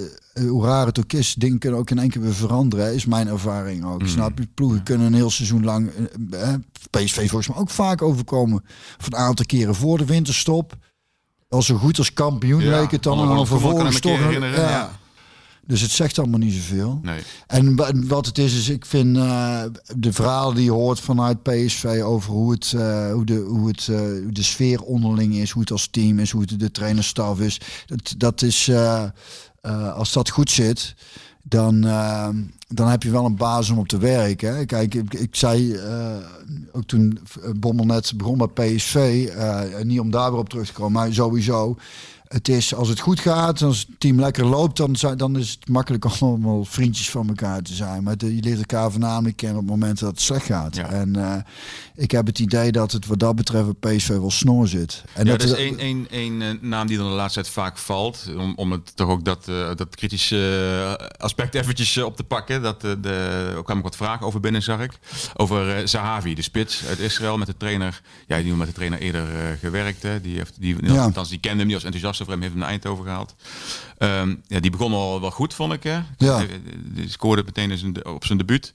[0.47, 2.93] hoe raar het ook is, dingen kunnen ook in één keer weer veranderen.
[2.93, 4.01] Is mijn ervaring ook.
[4.05, 4.47] Snap je?
[4.53, 5.91] Ploegen kunnen een heel seizoen lang,
[6.31, 6.59] eh, eh,
[6.89, 8.63] PSV volgens mij ook vaak overkomen.
[8.97, 10.73] Van een aantal keren voor de winterstop.
[11.49, 13.19] Al zo goed als kampioen Ja, leek het dan.
[13.19, 14.11] En dan vervolgens toch...
[14.11, 14.91] een herinneren, ja.
[15.69, 16.99] Dus het zegt allemaal niet zoveel.
[17.01, 17.19] Nee.
[17.47, 19.61] En wa- wat het is, is ik vind eh,
[19.95, 23.87] de verhalen die je hoort vanuit PSV over hoe, het, eh, hoe, de, hoe, het,
[23.87, 27.39] eh, hoe de sfeer onderling is, hoe het als team is, hoe het de trainerstaf
[27.39, 27.59] is.
[27.85, 28.71] Dat, dat is,
[29.95, 30.95] als dat goed zit,
[31.43, 32.29] dan, eh,
[32.67, 34.55] dan heb je wel een basis om op te werken.
[34.55, 34.65] Hè.
[34.65, 35.79] Kijk, ik, ik zei
[36.71, 37.19] ook toen
[37.55, 39.29] Bommel net begon bij PSV,
[39.83, 41.77] niet om daar weer op terug te komen, maar sowieso.
[42.29, 45.49] Het is, als het goed gaat, als het team lekker loopt, dan, zijn- dan is
[45.59, 48.03] het makkelijk om allemaal vriendjes van elkaar te zijn.
[48.03, 50.75] Maar de, je leert elkaar voornamelijk kennen op het moment dat het slecht gaat.
[50.75, 50.89] Ja.
[50.89, 51.35] En eh,
[51.95, 55.03] ik heb het idee dat het wat dat betreft bij PSV wel snor zit.
[55.13, 57.77] En ja, dat dat is één, één eh, naam die dan de laatste tijd vaak
[57.77, 58.25] valt.
[58.37, 62.61] Om, om het toch ook dat, eh, dat kritische aspect eventjes op te pakken.
[62.61, 64.91] Dat, eh, de, ook wat vragen over binnen, zag ik.
[65.35, 68.01] Over Zahavi, de spits uit Israël met de trainer.
[68.27, 69.27] Ja, die met de trainer eerder
[69.59, 70.03] gewerkt.
[70.03, 70.21] Hè.
[70.21, 71.03] Die, heeft, die, Ja.
[71.03, 73.35] althans, die kende hem niet als enthousiast hem, heeft hem naar Eindhoven gehaald.
[73.97, 75.83] Ehm, ja, die begon al wel goed, vond ik.
[75.83, 75.99] Hè.
[76.17, 76.37] Ja.
[76.39, 76.47] Die-
[76.93, 78.73] Die scoorde meteen op zijn debuut.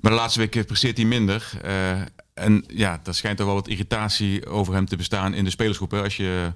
[0.00, 1.50] Maar de laatste weken presteert hij minder.
[1.62, 2.00] Eh,
[2.34, 5.90] en ja, er schijnt toch wel wat irritatie over hem te bestaan in de spelersgroep.
[5.90, 6.52] Hè, als je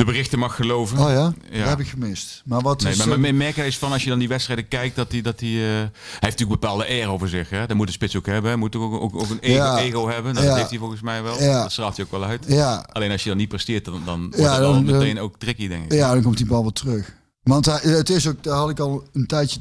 [0.00, 0.98] de berichten mag geloven.
[0.98, 1.32] Oh ja?
[1.50, 1.58] Ja.
[1.58, 2.42] Dat heb ik gemist.
[2.44, 2.98] Maar wat Nee, is...
[2.98, 5.40] maar eh, mijn merk is van als je dan die wedstrijden kijkt, dat hij, dat
[5.40, 5.80] hij, eh, hij
[6.12, 7.50] heeft natuurlijk bepaalde eer over zich.
[7.50, 7.66] Hè?
[7.66, 8.50] Dat moet de spits ook hebben.
[8.50, 9.78] Hij moet ook, ook, ook een ego, Ja.
[9.78, 10.32] ego hebben.
[10.34, 10.50] Nou, Ja.
[10.50, 11.42] Dat heeft hij volgens mij wel.
[11.42, 11.62] Ja.
[11.62, 12.44] Dat straalt hij ook wel uit.
[12.48, 15.38] ja, Alleen als je dan niet presteert, dan, dan wordt het wel dan- meteen ook
[15.38, 15.92] tricky, denk ik.
[15.92, 17.14] ja, dan komt die bal weer terug.
[17.42, 19.60] Want hij, het is ook, daar had ik al een tijdje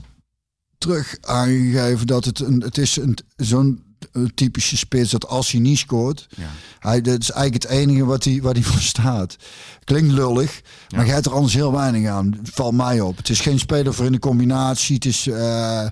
[0.77, 5.61] terug aangegeven, dat het, een, het is een, zo'n eh, typische spits dat als hij
[5.61, 6.43] niet scoort, Ja.
[6.79, 9.35] Hij, dat is eigenlijk het enige wat hij, waar hij voor staat.
[9.83, 10.61] Klinkt lullig,
[10.95, 12.39] maar je hebt er anders heel weinig aan.
[12.43, 13.17] Valt mij op.
[13.17, 14.95] Het is geen speler voor in de combinatie.
[14.95, 15.85] Het is, eh,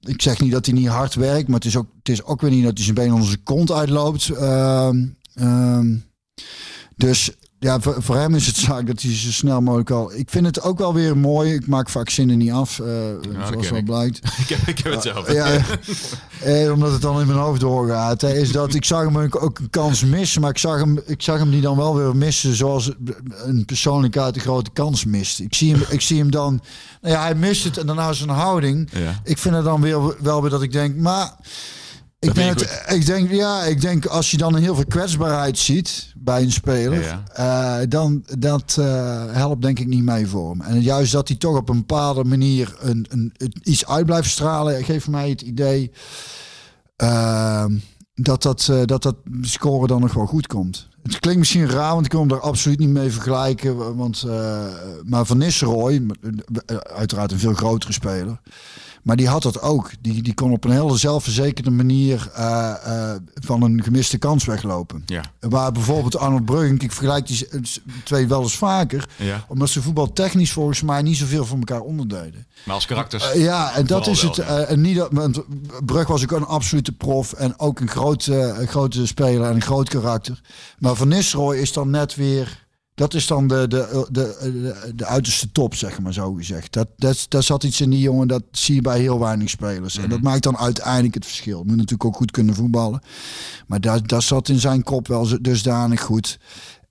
[0.00, 2.40] ik zeg niet dat hij niet hard werkt, maar het is ook, het is ook
[2.40, 4.28] weer niet dat hij zijn been onder zijn kont uitloopt.
[4.28, 5.96] Ehm, ehm,
[6.96, 7.30] dus
[7.60, 10.12] ja, voor, voor hem is het zaak dat hij zo snel mogelijk al.
[10.14, 11.54] Ik vind het ook wel weer mooi.
[11.54, 12.86] Ik maak vaak zinnen niet af, eh,
[13.32, 14.16] zoals ken wel blijkt.
[14.42, 15.32] ik, heb, ik heb het zelf.
[15.32, 15.60] Ja,
[16.40, 18.20] eh, omdat het dan in mijn hoofd doorgaat.
[18.20, 21.00] Hè, is dat ik zag hem ook ook een kans missen, maar ik zag hem,
[21.06, 22.90] ik zag hem die dan wel weer missen zoals
[23.44, 25.40] een persoonlijkheid een grote kans mist.
[25.40, 26.62] Ik zie hem, ik zie hem dan,
[27.00, 28.88] nou ja, hij mist het en daarna zijn houding.
[28.92, 29.20] Ja.
[29.24, 31.36] Ik vind het dan weer wel weer dat ik denk, maar
[32.28, 36.42] ik, het, ik denk, ja, ik denk als je dan heel veel kwetsbaarheid ziet bij
[36.42, 37.22] een speler, Ja,
[37.80, 40.60] eh, dan dat eh, helpt denk ik niet mee voor hem.
[40.60, 44.30] En juist dat hij toch op een bepaalde manier een, een, een- iets uit blijft
[44.30, 45.90] stralen, geeft mij het idee
[46.96, 47.76] ehm,
[48.14, 50.88] dat, dat, eh, dat dat scoren dan nog wel goed komt.
[51.02, 53.96] Het klinkt misschien raar, want ik wil hem daar absoluut niet mee vergelijken.
[53.96, 54.24] Want,
[55.04, 56.06] maar Van Nistelrooy,
[56.96, 58.40] uiteraard een veel grotere speler.
[59.02, 59.90] Maar die had dat ook.
[60.00, 65.02] Die, die kon op een hele zelfverzekerde manier eh, eh, van een gemiste kans weglopen.
[65.06, 65.22] Ja.
[65.40, 67.48] Waar bijvoorbeeld Arnold Brugink, ik vergelijk die
[68.04, 69.08] twee wel eens vaker.
[69.16, 69.44] Ja.
[69.48, 72.46] Omdat ze voetbaltechnisch volgens mij niet zoveel van elkaar onderdeden.
[72.64, 73.32] Maar als karakters.
[73.32, 74.46] Eh, ja, en dat is wel, het.
[74.46, 74.58] ja.
[74.58, 75.42] en niet dat, want
[75.84, 79.88] Brug was ook een absolute prof en ook een grote, grote speler en een groot
[79.88, 80.40] karakter.
[80.78, 82.68] Maar Van Nistelrooy is dan net weer.
[83.00, 86.72] Dat is dan de, de, de, de, de uiterste top, zeg maar zo gezegd.
[86.72, 89.98] Dat, dat, daar zat iets in die jongen, dat zie je bij heel weinig spelers.
[89.98, 91.58] En dat maakt dan uiteindelijk het verschil.
[91.58, 93.00] Moet natuurlijk ook goed kunnen voetballen.
[93.66, 96.38] Maar dat, dat zat in zijn kop wel dusdanig goed.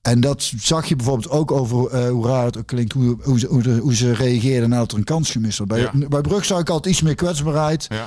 [0.01, 3.39] En dat zag je bijvoorbeeld ook over eh, hoe raar het ook klinkt, hoe, hoe,
[3.39, 5.69] ze, hoe, hoe ze reageerden nadat er een kans gemist werd.
[5.69, 6.07] Bij, Ja.
[6.07, 7.85] bij Brug zag ik altijd iets meer kwetsbaarheid.
[7.89, 8.05] Ja.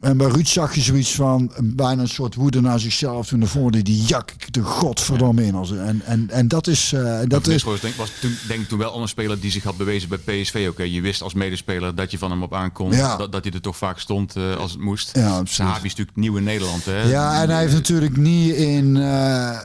[0.00, 3.26] En bij Ruud zag je zoiets van een, bijna een soort woede naar zichzelf.
[3.26, 5.54] Toen de voorde die jak de godverdomme in.
[5.54, 6.92] Als, en, en, en dat is...
[6.92, 9.76] eh, dat Dat is denk, was toen, denk toen wel een speler die zich had
[9.76, 10.66] bewezen bij PSV.
[10.70, 12.92] Oké, je wist als medespeler dat je van hem op aankon.
[12.92, 13.16] Ja.
[13.16, 15.16] Dat, dat hij er toch vaak stond eh, als het moest.
[15.16, 15.74] Ja, absoluut.
[15.76, 16.84] Is natuurlijk nieuw in Nederland.
[16.84, 17.02] Hè?
[17.02, 18.96] Ja, en hij heeft natuurlijk niet in...
[18.96, 19.58] eh, eh,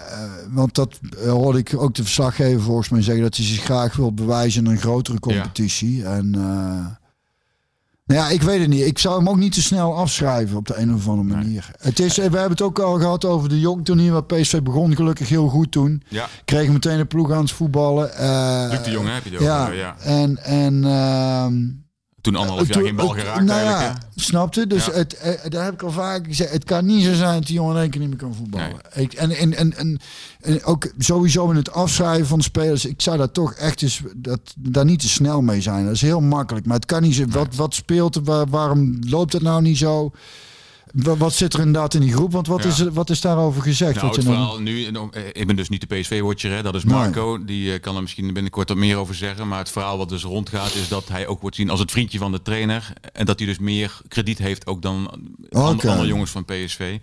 [0.50, 3.24] want dat eh, hoorde ik ook de verslaggever volgens mij zeggen...
[3.24, 6.04] dat hij zich graag wil bewijzen in een grotere competitie.
[6.06, 6.36] En...
[8.06, 8.86] nou ja, ik weet het niet.
[8.86, 11.72] Ik zou hem ook niet te snel afschrijven op de een of andere manier.
[11.80, 14.96] Het is, we hebben het ook al gehad over de jong hij bij PSV begon.
[14.96, 16.04] Gelukkig heel goed toen.
[16.08, 18.18] Ja, Kreeg meteen een ploeg aan het voetballen.
[18.18, 19.72] Eh, Luc de Jong heb je het ja.
[19.72, 19.96] Ja.
[20.00, 20.38] en...
[20.44, 21.84] en ehm,
[22.26, 24.68] Toen anderhalf jaar toen- geen bal geraakt nou ja, snapte?
[24.68, 26.52] Dus het, eh, daar heb ik al vaak gezegd.
[26.52, 28.80] Het kan niet zo zijn dat die jongen in één keer niet meer kan voetballen.
[28.94, 30.00] Ik, en, en, en,
[30.64, 32.86] ook sowieso in het afschrijven van spelers.
[32.86, 35.86] Ik zou daar toch echt eens dat, daar niet te snel mee zijn.
[35.86, 36.66] Dat is heel makkelijk.
[36.66, 37.26] Maar het kan niet zo.
[37.28, 38.24] Wat, wat speelt er?
[38.24, 40.12] Waar- waarom loopt het nou niet zo?
[40.96, 42.32] Wa- Wat zit er inderdaad in die groep?
[42.32, 42.70] Want wat, Ja.
[42.70, 43.96] is, wat is daarover gezegd?
[43.96, 46.84] Nou, wat je het verhaal nu, eh, ik ben dus niet de PSV-watcher, dat is
[46.84, 46.94] Nee.
[46.96, 47.46] Marco.
[47.46, 49.48] Die eh, kan er misschien binnenkort wat meer over zeggen.
[49.48, 52.18] Maar het verhaal wat dus rondgaat is dat hij ook wordt zien als het vriendje
[52.18, 52.94] van de trainer.
[53.14, 55.20] En dat hij dus meer krediet heeft ook dan
[55.52, 56.98] andere jongens van PSV.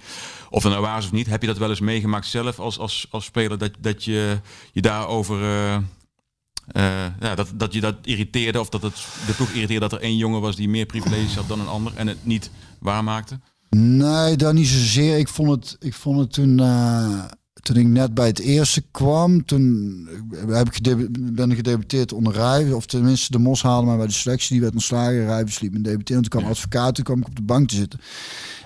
[0.50, 2.78] Of dat nou waar is of niet, heb je dat wel eens meegemaakt zelf als,
[2.78, 3.58] als, als speler?
[3.58, 4.40] Dat, dat je
[4.72, 5.42] je daarover...
[5.42, 8.94] eh, ja, dat, dat je dat irriteerde of dat het
[9.26, 11.92] de ploeg irriteerde dat er één jongen was die meer privileges had dan een ander
[11.96, 12.50] en het niet
[12.80, 13.40] waarmaakte?
[13.76, 15.18] Nee, dat niet zozeer.
[15.18, 17.24] Ik vond het, ik vond het toen, eh,
[17.62, 19.44] toen ik net bij het eerste kwam.
[19.44, 20.08] Toen
[20.48, 22.72] heb ik ben ik gedebuteerd onder Rij.
[22.72, 24.50] Of tenminste, de Mos haalde mij bij de selectie.
[24.50, 25.24] Die werd ontslagen.
[25.26, 26.22] Rij besliet me debuteren.
[26.22, 26.94] Toen kwam advocaat.
[26.94, 28.00] Toen kwam ik op de bank te zitten.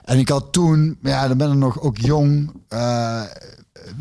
[0.05, 2.53] En ik had toen, ja, dan ben ik nog ook jong.
[2.69, 3.23] eh,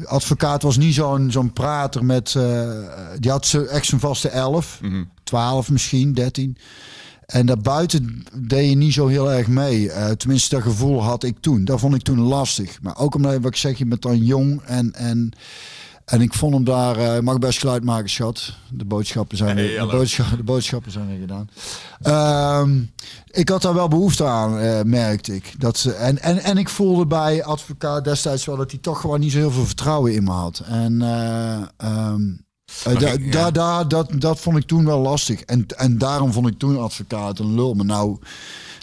[0.05, 2.35] advocaat was niet zo'n zo'n prater met.
[2.35, 2.71] eh,
[3.19, 4.79] die had ze echt zijn vaste elf.
[5.23, 6.57] 12 misschien, 13.
[7.25, 9.91] En daarbuiten deed je niet zo heel erg mee.
[9.91, 11.65] Eh, tenminste, dat gevoel had ik toen.
[11.65, 12.81] Dat vond ik toen lastig.
[12.81, 14.61] Maar ook omdat, wat ik zeg, je bent dan jong.
[14.61, 15.31] En, en,
[16.05, 16.97] en ik vond hem daar...
[16.97, 18.53] eh mag best geluid maken, schat.
[18.69, 21.49] De boodschappen zijn, Hey, de, boodschappen, de boodschappen zijn weer gedaan.
[22.01, 22.79] Ehm,
[23.31, 25.53] ik had daar wel behoefte aan, eh, merkte ik.
[25.57, 29.19] Dat, ze- en, en, en ik voelde bij advocaat destijds wel dat hij toch gewoon
[29.19, 30.59] niet zo heel veel vertrouwen in me had.
[30.65, 31.01] En...
[31.77, 32.21] ehm,
[32.65, 33.31] eh, Maar da- ik- ja.
[33.31, 35.41] da- da- dat, dat vond ik toen wel lastig.
[35.41, 37.73] En, en daarom vond ik toen advocaat een lul.
[37.73, 38.17] Maar nou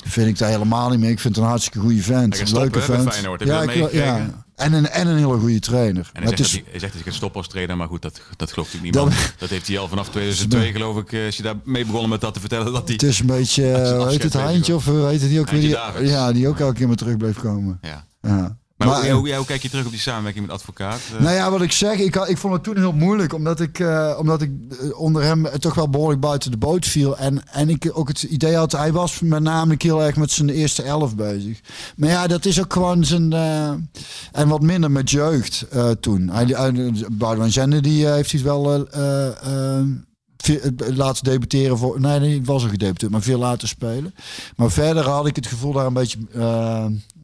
[0.04, 1.10] vind ik dat helemaal niet meer.
[1.10, 2.40] Ik vind het een hartstikke goede vent.
[2.40, 3.14] Een leuke vent.
[3.14, 4.44] Je ja, dat ik, ja.
[4.54, 6.10] En een, en een hele goede trainer.
[6.12, 8.20] En hij zegt, is, dat hij, hij zegt dat ik als trainer, maar goed, dat,
[8.36, 9.34] dat gelooft natuurlijk Dat- niemand.
[9.38, 12.20] Dat, heeft hij al vanaf 2002 geloof ik, eh, is hij daar mee begonnen met
[12.20, 12.92] dat te vertellen dat hij...
[12.92, 16.04] het is een beetje, uh, heet het Heintje of uh, heet het die ook weer?
[16.04, 17.78] Ja, die ook elke keer maar terug bleef komen.
[17.82, 18.04] Ja.
[18.22, 18.56] Ja.
[18.84, 21.00] Maar, Maar, hoe, hoe, hoe, hoe kijk je terug op die samenwerking met advocaat?
[21.14, 23.78] Eh, Nou ja, wat ik zeg, ik, ik vond het toen heel moeilijk, omdat ik,
[23.78, 27.16] eh, omdat ik eh, onder hem toch wel behoorlijk buiten de boot viel.
[27.16, 30.48] En, en ik ook het idee had, hij was met namelijk heel erg met zijn
[30.48, 31.60] eerste elf bezig.
[31.96, 33.32] Maar ja, dat is ook gewoon zijn.
[34.32, 35.66] en wat minder met jeugd
[36.00, 36.28] toen.
[36.28, 38.86] Hij, hij, Boudewijn Zender, die heeft hij wel.
[40.76, 42.00] laten debuteren voor.
[42.00, 44.14] Nee, nee, hij was al gedebuteerd, maar veel laten spelen.
[44.56, 46.18] Maar verder had ik het gevoel daar een beetje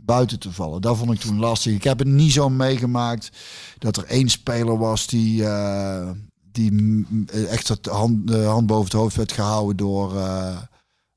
[0.08, 0.80] buiten te vallen.
[0.80, 1.72] Dat vond ik toen lastig.
[1.72, 3.30] Ik heb het niet zo meegemaakt
[3.78, 6.10] dat er één speler was die, eh,
[6.52, 10.56] die mm, echt het hand, de hand boven het hoofd werd gehouden door, eh,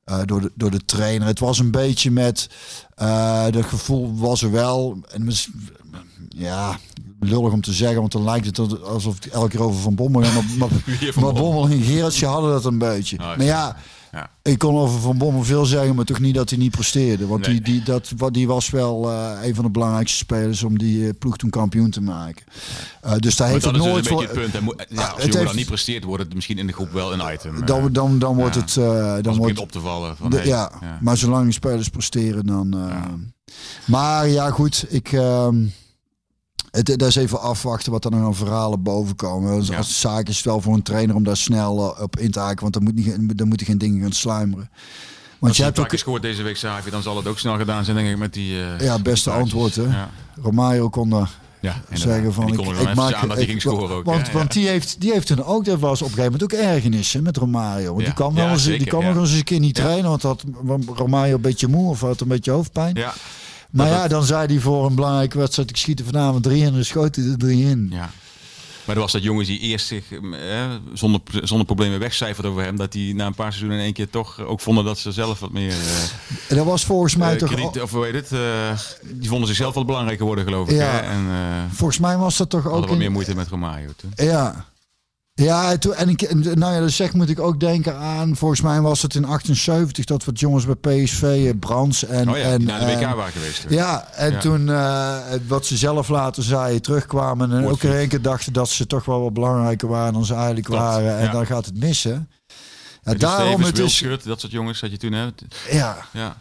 [0.03, 1.27] eh, door, de, door de trainer.
[1.27, 2.49] Het was een beetje met.
[2.95, 4.97] eh dat gevoel was er wel.
[5.11, 5.29] En
[6.29, 6.79] ja,
[7.19, 10.23] lullig om te zeggen, want dan lijkt het alsof het elke keer over Van Bommel
[10.23, 10.43] gaat.
[10.57, 10.69] Maar,
[11.13, 11.69] Van Bommel.
[11.69, 13.17] En Gerardje hadden dat een beetje.
[13.17, 13.77] Maar ja,
[14.11, 14.29] Ja.
[14.41, 17.27] ik kon over Van Bommel veel zeggen, maar toch niet dat hij niet presteerde.
[17.27, 17.53] Want Nee.
[17.61, 21.03] die, die, dat, wat, die was wel eh, een van de belangrijkste spelers om die
[21.07, 22.43] eh, ploeg toen kampioen te maken.
[23.01, 24.35] Eh, dus daar heeft het is dus nooit een beetje voor.
[24.35, 24.51] het punt.
[24.53, 26.91] Hij moet- ja, Ah, als je dan niet presteert, wordt het misschien in de groep
[26.91, 27.65] wel een item.
[27.65, 28.73] Dan, dan, dan wordt het.
[28.73, 30.17] dan het wordt, begint op te vallen.
[30.17, 30.71] Van, de- hey, ja,
[31.01, 32.75] maar zolang die spelers presteren, dan.
[33.85, 34.85] Maar ja, goed.
[34.89, 35.11] Ik.
[35.11, 35.55] ehm,
[36.71, 39.51] het, dat is even afwachten wat er nog aan verhalen boven komen.
[39.51, 39.77] Als, Ja.
[39.77, 42.39] als zaak is het wel voor een trainer om daar snel eh, op in te
[42.39, 42.61] haken.
[42.61, 44.69] Want dan, moet niet, dan moeten geen dingen gaan sluimeren.
[45.39, 45.99] Want Als je je hebt ook.
[45.99, 48.61] gehoord deze week, Savi, dan zal het ook snel gedaan zijn, denk ik, met die...
[48.63, 49.53] eh, Ja, beste plaatjes.
[49.53, 49.83] antwoord, hè?
[49.83, 50.09] Ja,
[50.41, 51.29] Romario kon daar
[51.59, 54.05] ja zeggen van die ik, ik maak aan dat hij ging scoren ook.
[54.33, 57.23] Want, die heeft, die heeft toen ook, dat was op een gegeven moment ook ergernissen
[57.23, 57.93] met Romario.
[57.93, 58.99] Want die kwam wel eens, die ja.
[58.99, 60.43] nog eens een keer niet trainen, want had
[60.95, 62.95] Romario een beetje moe of had een beetje hoofdpijn.
[62.95, 63.13] Ja,
[63.71, 66.59] maar dat ja, dan zei hij voor een belangrijke wedstrijd, ik schiet er vanavond drie
[66.61, 67.87] in en dan schoot hij er drie in.
[67.91, 68.09] ja.
[68.85, 70.19] Maar er was dat jongens die eerst zich eh,
[70.93, 72.75] zonder, zonder problemen wegcijferden over hem.
[72.77, 75.39] Dat die na een paar seizoenen in één keer toch ook vonden dat ze zelf
[75.39, 75.71] wat meer...
[75.71, 76.01] eh,
[76.47, 77.49] En dat was volgens mij eh, toch...
[77.49, 78.31] krediet, of heet het?
[78.31, 78.39] eh,
[79.11, 80.75] die vonden zichzelf wat belangrijker worden, geloof ik.
[80.75, 80.83] Ja.
[80.91, 80.99] Hè?
[80.99, 82.71] En eh Volgens mij was dat toch ook...
[82.71, 84.11] hadden wat in- meer moeite met Romario toen.
[84.15, 84.65] Ja.
[85.43, 88.35] Ja, en ik, nou ja, dat zeg moet ik ook denken aan.
[88.35, 92.29] Volgens mij was het in 78 dat wat jongens bij PSV, eh, Brands en.
[92.29, 93.65] Oh ja, en naar de WK en- waren geweest.
[93.69, 94.39] Ja, en Ja.
[94.39, 98.69] toen eh, wat ze zelf later zeiden, terugkwamen en ook in één keer dachten dat
[98.69, 101.17] ze toch wel wat belangrijker waren dan ze eigenlijk waren.
[101.17, 101.31] En ja.
[101.31, 102.29] dan gaat het missen.
[103.03, 104.23] Ja, daarom Stevens, het is.
[104.25, 105.27] Dat soort jongens had je toen, hè?
[105.69, 106.35] Ja, Ja,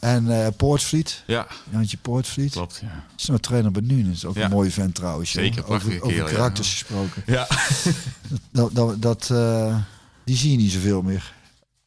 [0.00, 2.52] en eh, Poortvliet, ja Jantje Poortvliet.
[2.52, 2.78] klopt.
[2.82, 3.04] Ja.
[3.18, 3.82] Is nou trainer bij.
[4.12, 4.44] Is ook Ja.
[4.44, 5.32] een mooie vent trouwens.
[5.32, 5.42] joh.
[5.42, 6.34] Zeker, prachtige over, over kerel, ja.
[6.34, 7.22] karakters gesproken.
[7.26, 7.46] ja.
[8.52, 9.76] Dat, dat, dat, eh,
[10.24, 11.32] die zie je niet zoveel meer.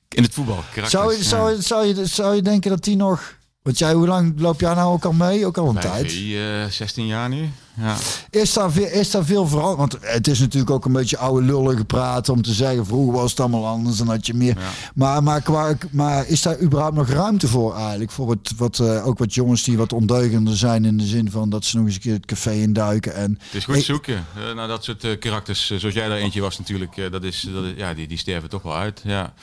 [0.10, 0.56] In het voetbal.
[0.74, 3.38] karakters, Zou je, zou, je, zou, je, zou je denken dat die nog...
[3.62, 5.46] Want jij, hoe lang loop jij nou ook al mee?
[5.46, 6.12] Ook al een Bij tijd.
[6.12, 7.50] VI, eh, 16 jaar nu.
[7.74, 7.96] Ja.
[8.30, 9.78] Is daar, veel, is daar veel veranderd?
[9.78, 12.86] Want het is natuurlijk ook een beetje oude lullige praten om te zeggen...
[12.86, 14.58] vroeger was het allemaal anders dan had je meer...
[14.58, 14.70] Ja.
[14.96, 18.12] Maar, maar, qua, maar is daar überhaupt nog ruimte voor eigenlijk?
[18.12, 20.86] Voor wat, wat, eh, ook wat jongens die wat ondeugender zijn...
[20.86, 23.14] in de zin van dat ze nog eens een keer het café induiken.
[23.16, 24.26] En Het is goed zoeken.
[24.48, 27.64] eh, naar dat soort eh, karakters, zoals jij daar eentje was natuurlijk, dat is, dat
[27.64, 29.02] is, ja, die, die sterven toch wel uit.
[29.04, 29.34] Ja.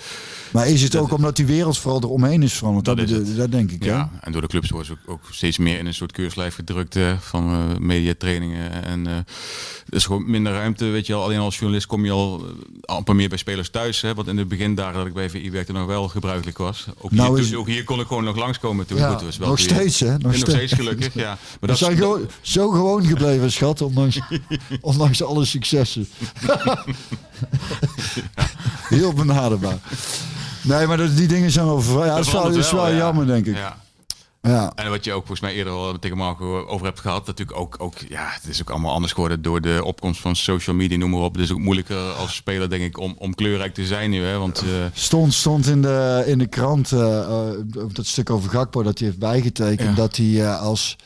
[0.52, 2.84] Maar is het ook omdat die wereld vooral eromheen is veranderd?
[2.84, 3.90] Dat, Dat denk ik, hè?
[3.90, 6.54] Ja, en door de clubs wordt ze ook, ook steeds meer in een soort keurslijf
[6.54, 7.78] gedrukt van eh,
[8.22, 8.84] mediatrainingen.
[8.84, 11.22] En eh, er is gewoon minder ruimte, weet je wel.
[11.22, 14.00] Alleen als journalist kom je al eh, amper meer bij spelers thuis.
[14.00, 16.86] Hè, wat in de begindagen dat ik bij VI werkte nog wel gebruikelijk was.
[16.98, 18.98] Ook, Nou hier, is- toen- ook hier kon ik gewoon nog langskomen toen.
[18.98, 20.06] Ja, Goed, was wel nog steeds, hè?
[20.12, 20.50] Nog En nog steeds.
[20.56, 21.28] steeds gelukkig, ja.
[21.28, 24.18] Maar We dat, zijn gewoon zo gewoon gebleven, schat, ondanks,
[24.80, 26.08] ondanks alle successen.
[28.88, 29.78] Heel benaderbaar.
[30.62, 33.56] Nee, maar dat, die dingen zijn ver- Ja, dat is wel, jammer, denk ik.
[33.56, 33.84] Ja.
[34.46, 34.72] Ja.
[34.74, 37.74] En wat je ook volgens mij eerder al tegen Marco over hebt gehad, natuurlijk ook,
[37.78, 41.10] ook, ja, het is ook allemaal anders geworden door de opkomst van social media, noem
[41.10, 41.34] maar op.
[41.34, 44.38] Het is ook moeilijker als speler, denk ik, om, om kleurrijk te zijn nu, hè.
[44.38, 47.50] Want eh, Stond, stond in, de, in de krant, eh, eh,
[47.92, 49.94] dat stuk over Gakpo, dat hij heeft bijgetekend, Ja.
[49.94, 50.96] dat hij als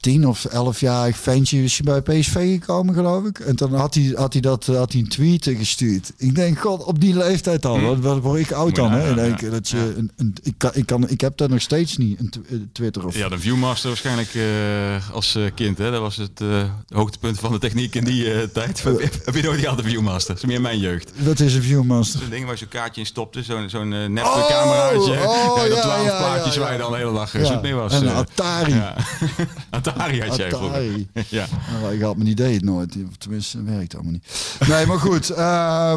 [0.00, 3.38] tien of elfjarig ventje is bij PSV gekomen, geloof ik.
[3.38, 6.12] En dan had hij, had hij, dat, had hij een tweet gestuurd.
[6.16, 8.82] Ik denk, god, op die leeftijd al, wat, wat word ik oud Hm.
[8.82, 9.08] Dan, hè?
[9.26, 9.34] Ja.
[9.34, 12.18] keer dat je, een, een, ik, kan, ik, kan, ik heb dat nog steeds niet,
[12.20, 13.16] een eh, Twitter of...
[13.16, 15.90] ja, de Viewmaster waarschijnlijk eh, als eh, kind, hè.
[15.90, 16.40] Dat was het
[16.88, 18.82] hoogtepunt van de techniek in die tijd.
[19.24, 20.34] heb, je- nooit gehad, de Viewmaster?
[20.34, 21.10] Dat is meer mijn jeugd.
[21.16, 22.20] Wat is een Viewmaster?
[22.20, 25.12] Zo'n ding waar je zo'n kaartje in stopte, zo'n zo'n nep Oh, cameraatje.
[25.26, 27.92] oh, dat twaalf plaatjes waar je dan de hele dag zoet mee was.
[27.92, 28.14] en een.
[28.14, 28.82] Atari.
[29.94, 30.68] Atari had jij vroeger.
[30.70, 31.08] Atari.
[31.28, 31.46] Ja.
[31.80, 32.96] Nou, ik had mijn idee het nooit.
[33.18, 34.56] Tenminste, dat werkt allemaal niet.
[34.68, 35.30] Nee, maar goed.
[35.30, 35.36] eh,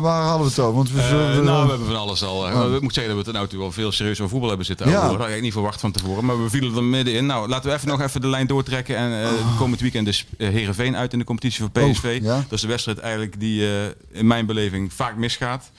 [0.02, 0.74] waar hadden we het over?
[0.76, 2.48] Want we, Eh, we- nou, we hebben van alles al.
[2.48, 4.66] eh, Ik moet zeggen dat we het nou toe wel veel serieus over voetbal hebben
[4.66, 4.90] zitten.
[4.90, 5.08] Ja.
[5.08, 6.26] Dat had ik niet verwacht van tevoren.
[6.26, 7.26] Maar we vielen er middenin.
[7.26, 8.96] Nou, laten we even nog even de lijn doortrekken.
[8.98, 12.18] En eh, komend weekend eh, Heerenveen uit in de competitie voor PSV.
[12.20, 12.36] Oh, ja.
[12.36, 13.68] Dat is de wedstrijd eigenlijk die
[14.12, 15.72] in mijn beleving vaak misgaat.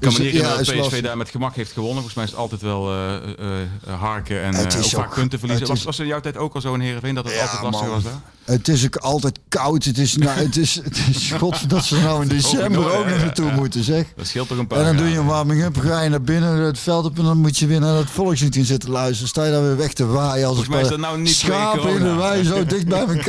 [0.00, 2.02] Kan me niet herinneren ja, dat PSV daar met gemak heeft gewonnen.
[2.02, 5.66] Volgens mij is het altijd wel eh, harken en ook vaak punten verliezen.
[5.66, 7.88] Was, was er in jouw tijd ook al zo in Heerenveen dat het altijd lastig
[7.88, 8.20] was daar?
[8.46, 9.84] Het is ook altijd koud.
[9.84, 13.18] Het is, nou, het is, het is god dat ze nou in december ook nog
[13.18, 14.04] naartoe moeten, zeg.
[14.16, 16.58] Dat scheelt toch een paar En dan doe je een warming-up, ga je naar binnen
[16.58, 19.28] het veld op en dan moet je weer naar dat volkslied in zitten luisteren.
[19.28, 22.02] Sta je daar weer weg te waaien als Volgens een dat nou niet schapen in
[22.02, 23.14] de wei, zo dicht bij elkaar.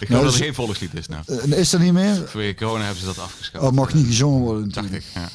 [0.00, 1.22] Ik Nou, geloof dat dus- er geen volkslied is nou.
[1.26, 2.22] Eh, Is dat niet meer?
[2.26, 3.64] Vanwege corona hebben ze dat afgeschaft.
[3.64, 5.04] Oh, mag niet gezongen worden Dacht natuurlijk.
[5.04, 5.28] ik, ja.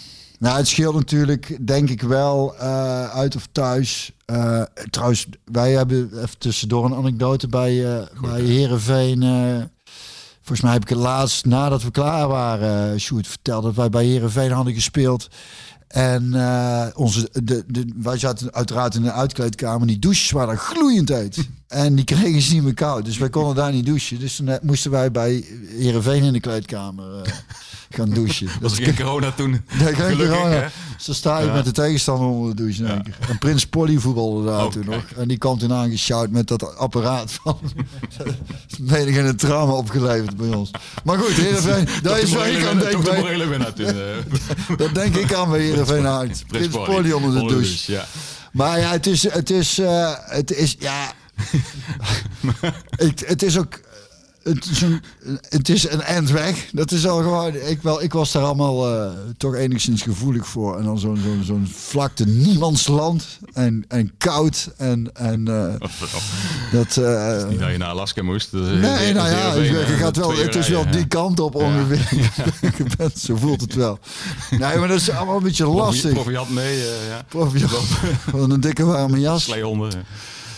[0.44, 4.12] Nou, het scheelt natuurlijk, denk ik wel, eh, uit of thuis.
[4.26, 9.22] Eh, trouwens, wij hebben even tussendoor een anekdote bij, eh bij Herenveen.
[10.36, 13.90] volgens mij heb ik het laatst, nadat we klaar waren, uh, Sjoerd verteld dat wij
[13.90, 15.28] bij Herenveen hadden gespeeld.
[15.88, 16.24] En
[16.96, 19.88] onze, de, de, wij zaten uiteraard in de uitkleedkamer.
[19.88, 21.50] Die douches waren gloeiend heet.
[21.68, 23.06] En die kregen ze niet meer koud.
[23.06, 24.20] Dus wij konden daar niet douchen.
[24.20, 25.46] Dus toen eh, moesten wij bij
[25.78, 27.32] Herenveen in de kleedkamer eh,
[27.98, 28.48] gaan douchen.
[28.62, 29.62] Was geen corona toen?
[29.80, 30.50] Nee, geen corona.
[30.50, 30.68] hè?
[30.98, 33.18] Dus dan sta je met de tegenstander onder de douche keer.
[33.30, 34.96] En Prins Polly voetbalde daar Oh, toen kijk.
[34.96, 35.18] nog.
[35.18, 37.60] En die kwam toen aangeschouwd met dat apparaat van...
[38.80, 40.72] menig in een trauma opgeleverd bij ons.
[41.04, 43.04] Maar goed, Heerenveen, daar is waar ik aan denk.
[43.04, 43.86] Morele winnaar toen.
[43.86, 46.44] eh, Dat denk ik aan bij Heerenveen uit.
[46.48, 47.92] Prins Polly onder de douche.
[47.92, 48.06] Ja.
[48.52, 49.80] Maar ja, het is, het is,
[50.26, 51.14] het is, ja,
[53.06, 53.80] het, het is ook,
[54.44, 55.02] het is, een,
[55.50, 56.70] het is een end weg.
[56.72, 60.78] Dat is al gewoon, ik, wel, ik was daar allemaal eh, toch enigszins gevoelig voor.
[60.78, 65.88] En dan zo'n zo'n zo'n vlakte niemandsland en, en koud en, en eh,
[66.72, 66.98] dat...
[66.98, 68.52] eh, Niet dat je naar Alaska moest.
[68.52, 71.06] Dat is- Nee, is nou ja, je eh, gaat wel, het is wel die ja.
[71.08, 72.30] kant op ongeveer.
[73.26, 74.00] Zo voelt het wel.
[74.50, 76.14] Nee, maar dat is allemaal een beetje lastig.
[76.14, 77.24] Profiat mee, eh, ja.
[77.28, 77.68] Prof, ja,
[78.30, 79.46] Van een dikke warme jas.
[79.46, 79.56] Ja.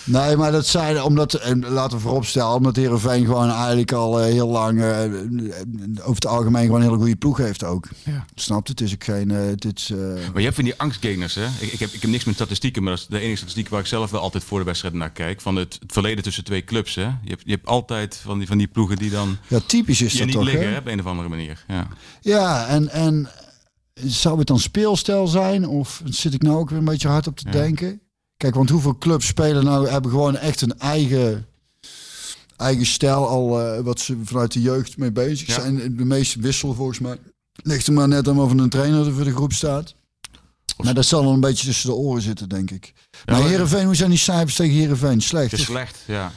[0.05, 4.25] Nee, maar dat zijn omdat, en laten we vooropstellen, omdat Heerenveen gewoon eigenlijk al eh,
[4.31, 5.03] heel lang, eh,
[5.99, 7.87] over het algemeen gewoon een hele goede ploeg heeft ook.
[8.03, 8.25] Ja.
[8.35, 8.79] Snapt het?
[8.79, 11.45] Het is ook geen, eh, het is, eh, Maar je hebt van die angstgainers, hè?
[11.59, 13.79] Ik, ik, heb, ik heb niks met statistieken, maar dat is de enige statistiek waar
[13.79, 15.41] ik zelf wel altijd voor de wedstrijd naar kijk.
[15.41, 17.01] Van het, het verleden tussen twee clubs, hè?
[17.01, 20.11] Je hebt, je hebt altijd van die, van die ploegen die dan ja, typisch is
[20.11, 20.71] je dat niet toch, liggen, hè?
[20.71, 20.77] hè?
[20.79, 21.63] Op een of andere manier.
[21.67, 21.87] Ja.
[22.21, 23.29] Ja, en, en
[23.93, 25.67] zou het dan speelstijl zijn?
[25.67, 27.51] Of zit ik nou ook weer een beetje hard op te Ja.
[27.51, 27.99] denken?
[28.37, 31.47] Kijk, want hoeveel clubs spelen nou, hebben gewoon echt een eigen,
[32.57, 35.53] eigen stijl al, eh, wat ze vanuit de jeugd mee bezig Ja.
[35.53, 35.97] zijn.
[35.97, 37.17] De meeste wisselen volgens mij.
[37.63, 39.95] Ligt er maar net aan of een trainer er voor de groep staat.
[40.83, 42.93] Maar dat zal dan een beetje tussen de oren zitten, denk ik.
[43.25, 45.21] maar maar- Heerenveen, hoe zijn die cijfers tegen Heerenveen?
[45.21, 45.51] Slecht?
[45.51, 46.31] Het is slecht, ja.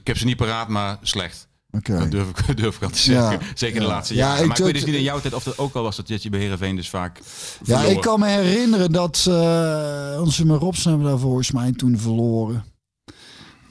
[0.00, 1.47] Ik heb ze niet paraat, maar slecht.
[1.70, 1.98] Oké.
[1.98, 3.30] Dat durf ik, durf ik al te zeggen.
[3.32, 3.46] Ja.
[3.54, 3.92] Zeker in de Ja.
[3.94, 4.40] laatste Ja, jaren.
[4.42, 6.22] ik maar ik weet dus niet in jouw tijd of dat ook al was dat
[6.22, 7.20] je bij Heerenveen dus vaak
[7.64, 12.64] Ja, ik kan me herinneren dat eh, onze Robson hebben daar volgens mij toen verloren.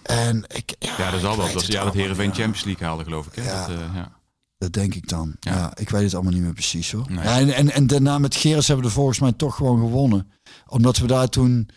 [0.04, 1.46] En ik, ja, Ja, dat ik zal wel.
[1.46, 2.16] Dat was jaar dat meer.
[2.16, 3.36] Champions League haalde, geloof ik.
[3.36, 3.44] Hè?
[3.44, 3.68] Ja.
[3.68, 4.16] Dat, eh, ja.
[4.58, 5.36] Dat denk ik dan.
[5.40, 5.54] Ja.
[5.56, 5.72] Ja.
[5.78, 7.06] ik weet het allemaal niet meer precies hoor.
[7.10, 7.24] Nee.
[7.24, 10.32] Ja, en, en, en daarna met Gerrits hebben we er volgens mij toch gewoon gewonnen.
[10.68, 11.70] Omdat we daar toen,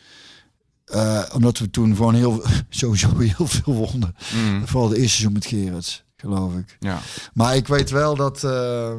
[0.84, 4.14] eh, omdat we toen gewoon heel, sowieso heel veel wonnen.
[4.34, 6.76] Mm, Vooral de eerste seizoen met Gerrits, geloof ik.
[6.80, 6.98] ja.
[7.34, 8.92] Maar ik weet wel dat, eh,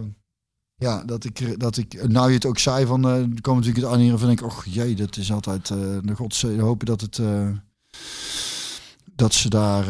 [0.75, 3.85] ja, dat ik, dat ik, nou je het ook zei van, eh er natuurlijk het
[3.85, 7.21] aan vind ik, och jee, dat is altijd, eh de godzee, hoop je dat het,
[9.15, 9.85] dat ze daar,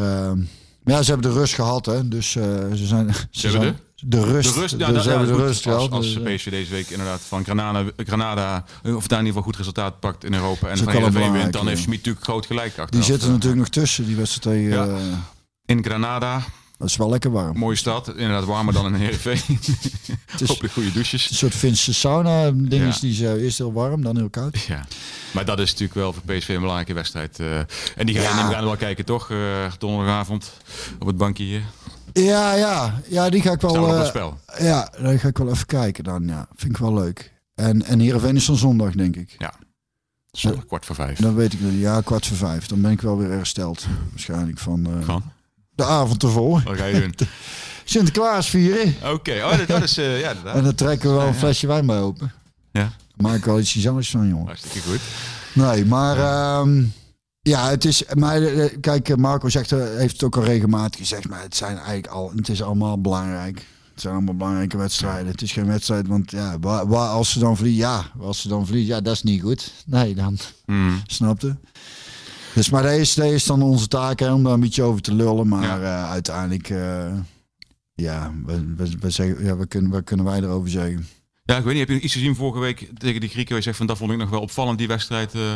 [0.84, 3.76] maar ja, ze hebben de rust gehad, hè, dus ze zijn, ze zijn
[4.06, 5.92] de rust, De rust, ja, dus ja, hebben de rust als, gehad.
[5.92, 9.56] als eh, PSV deze week inderdaad van Granada, Granada of daar in ieder geval goed
[9.56, 11.70] resultaat pakt in Europa en van wel Heerenveen wint, dan ja.
[11.70, 12.90] heeft Schmid natuurlijk groot gelijk achteraf.
[12.90, 15.00] die zitten natuurlijk nog tussen, die wedstrijd tegen, Ja.
[15.66, 16.42] In Granada,
[16.82, 17.58] dat is wel lekker warm.
[17.58, 19.42] mooie stad, inderdaad warmer dan in Heerenveen.
[20.40, 21.30] is- Hopelijk goede douches.
[21.30, 23.00] Een soort Finse sauna ding Ja.
[23.00, 24.60] die zo eerst heel warm, dan heel koud.
[24.60, 24.86] Ja,
[25.34, 27.40] maar dat is natuurlijk wel voor PSV een belangrijke wedstrijd.
[27.40, 27.58] eh.
[27.60, 28.64] en die ga je Ja.
[28.64, 29.30] wel kijken, toch?
[29.32, 30.52] eh, donderdagavond
[31.00, 31.62] op het bankje hier.
[32.14, 33.72] Ja, ja, ja, die ga ik wel.
[33.86, 34.40] We eh, het spel.
[34.60, 36.28] Ja, daar ga ik wel even kijken dan.
[36.28, 37.34] Ja, vind ik wel leuk.
[37.56, 39.38] En, en Heerenveen is dan zondag, denk ik.
[40.32, 41.20] Zondag kwart voor vijf.
[41.20, 41.72] Dan weet ik wel.
[41.72, 42.68] Ja, kwart voor vijf.
[42.68, 43.86] Dan ben ik wel weer hersteld.
[44.10, 45.24] Waarschijnlijk van Van?
[45.76, 46.62] De avond ervoor.
[46.66, 47.14] Wat ga je doen?
[47.84, 48.96] Sinterklaas vieren.
[49.14, 49.98] Oké, oh, dat, dat is...
[49.98, 50.64] eh, ja, En inderdaad.
[50.64, 52.32] dan trekken we wel een flesje wijn bij open.
[52.72, 54.46] Ja, Maak ik wel iets gezelligs van, jongen.
[54.46, 55.00] hartstikke goed.
[55.54, 56.18] Nee, maar...
[56.18, 56.84] ehm,
[57.42, 58.04] ja, het is...
[58.14, 61.30] Maar, eh, kijk, Marco zegt, eh, heeft het ook al regelmatig gezegd.
[61.30, 62.32] Maar het zijn eigenlijk al...
[62.36, 63.66] Het is allemaal belangrijk.
[63.92, 65.32] Het zijn allemaal belangrijke wedstrijden.
[65.32, 68.48] Het is geen wedstrijd, want ja, waar, waar, als ze dan verliezen, ja, als ze
[68.48, 69.72] dan verliezen, ja, dat is niet goed.
[69.86, 71.02] Nee, dan Hmm.
[71.08, 71.56] snapte.
[72.56, 75.02] Dus maar dat is, dat is dan onze taak hè, om daar een beetje over
[75.02, 75.48] te lullen.
[75.48, 75.80] Maar Ja.
[76.06, 77.14] eh, uiteindelijk, eh,
[77.94, 81.08] ja, we, we, we zeggen, ja, wat kunnen, wat kunnen wij erover zeggen?
[81.44, 83.50] Ja, ik weet niet, heb je iets gezien vorige week tegen die Grieken?
[83.50, 85.34] waar Je zegt van, dat vond ik nog wel opvallend, die wedstrijd.
[85.34, 85.54] eh.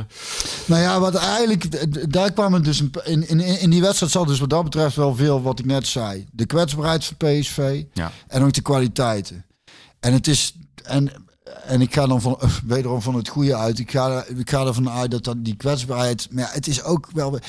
[0.66, 4.40] Nou ja, wat eigenlijk, daar kwam het dus, in, in, in die wedstrijd zat dus
[4.40, 6.26] wat dat betreft wel veel wat ik net zei.
[6.32, 8.12] De kwetsbaarheid van PSV ja.
[8.28, 9.46] en ook de kwaliteiten.
[10.00, 11.12] En het is, en,
[11.66, 13.80] en ik ga dan van, wederom van het goede uit.
[13.80, 17.10] Ik ga, ik ga ervan uit dat, dat die kwetsbaarheid, maar ja, het is ook
[17.14, 17.40] wel,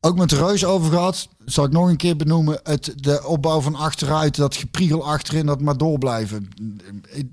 [0.00, 3.60] ook met de Reus over gehad, zal ik nog een keer benoemen, het, de opbouw
[3.60, 6.48] van achteruit, dat gepriegel achterin, dat maar door blijven.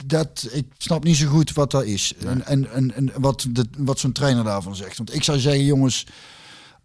[0.05, 2.13] Dat, ik snap niet zo goed wat dat is.
[2.25, 4.97] En, en, en, en wat, de, wat zo'n trainer daarvan zegt.
[4.97, 6.05] Want ik zou zeggen, jongens,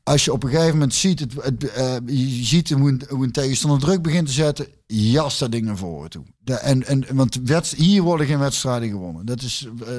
[0.03, 3.24] als je op een gegeven moment ziet, het, het, eh, je ziet hoe een, hoe
[3.24, 6.22] een tegenstander druk begint te zetten, jas dat ding naar voren toe.
[6.38, 9.26] De, en, en, want wedst- hier worden geen wedstrijden gewonnen.
[9.26, 9.92] Dat, is, eh,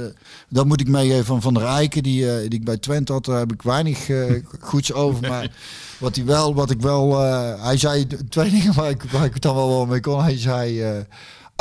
[0.49, 3.25] dat moet ik meegeven van Van der die, eh, die ik bij Twente had.
[3.25, 4.09] Daar heb ik weinig
[4.59, 5.29] goeds over.
[5.29, 5.51] Maar
[5.99, 7.19] wat, hij wel, wat ik wel...
[7.61, 10.21] hij zei twee dingen waar ik, waar ik het dan wel wel mee kon.
[10.23, 10.83] Hij zei...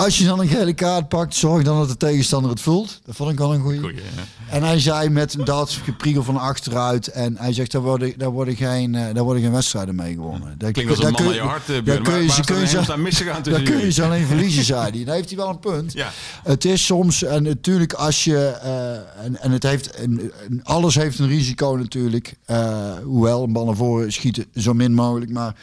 [0.05, 3.01] als je dan een gele kaart pakt, zorg dan dat de tegenstander het voelt.
[3.05, 3.80] Dat vond ik wel een goeie.
[3.80, 4.57] Goeie, hè?
[4.57, 7.07] En hij zei met dat gepriegel van achteruit.
[7.09, 10.55] En hij zegt, daar worden, daar worden, geen, eh, daar worden geen wedstrijden mee gewonnen.
[10.59, 13.62] Daar, Klinkt als een man kun- je hart, daar kun je ze- kun je Daar
[13.62, 15.05] kun je ze alleen verliezen, zei hij.
[15.05, 15.92] Daar heeft hij wel een punt.
[15.92, 16.11] Ja.
[16.42, 20.32] Het is soms, en natuurlijk als je, eh, en, en het heeft, en,
[20.62, 22.34] alles heeft een risico natuurlijk.
[22.44, 25.30] eh, hoewel, een bal naar voren schieten zo min mogelijk.
[25.30, 25.55] Maar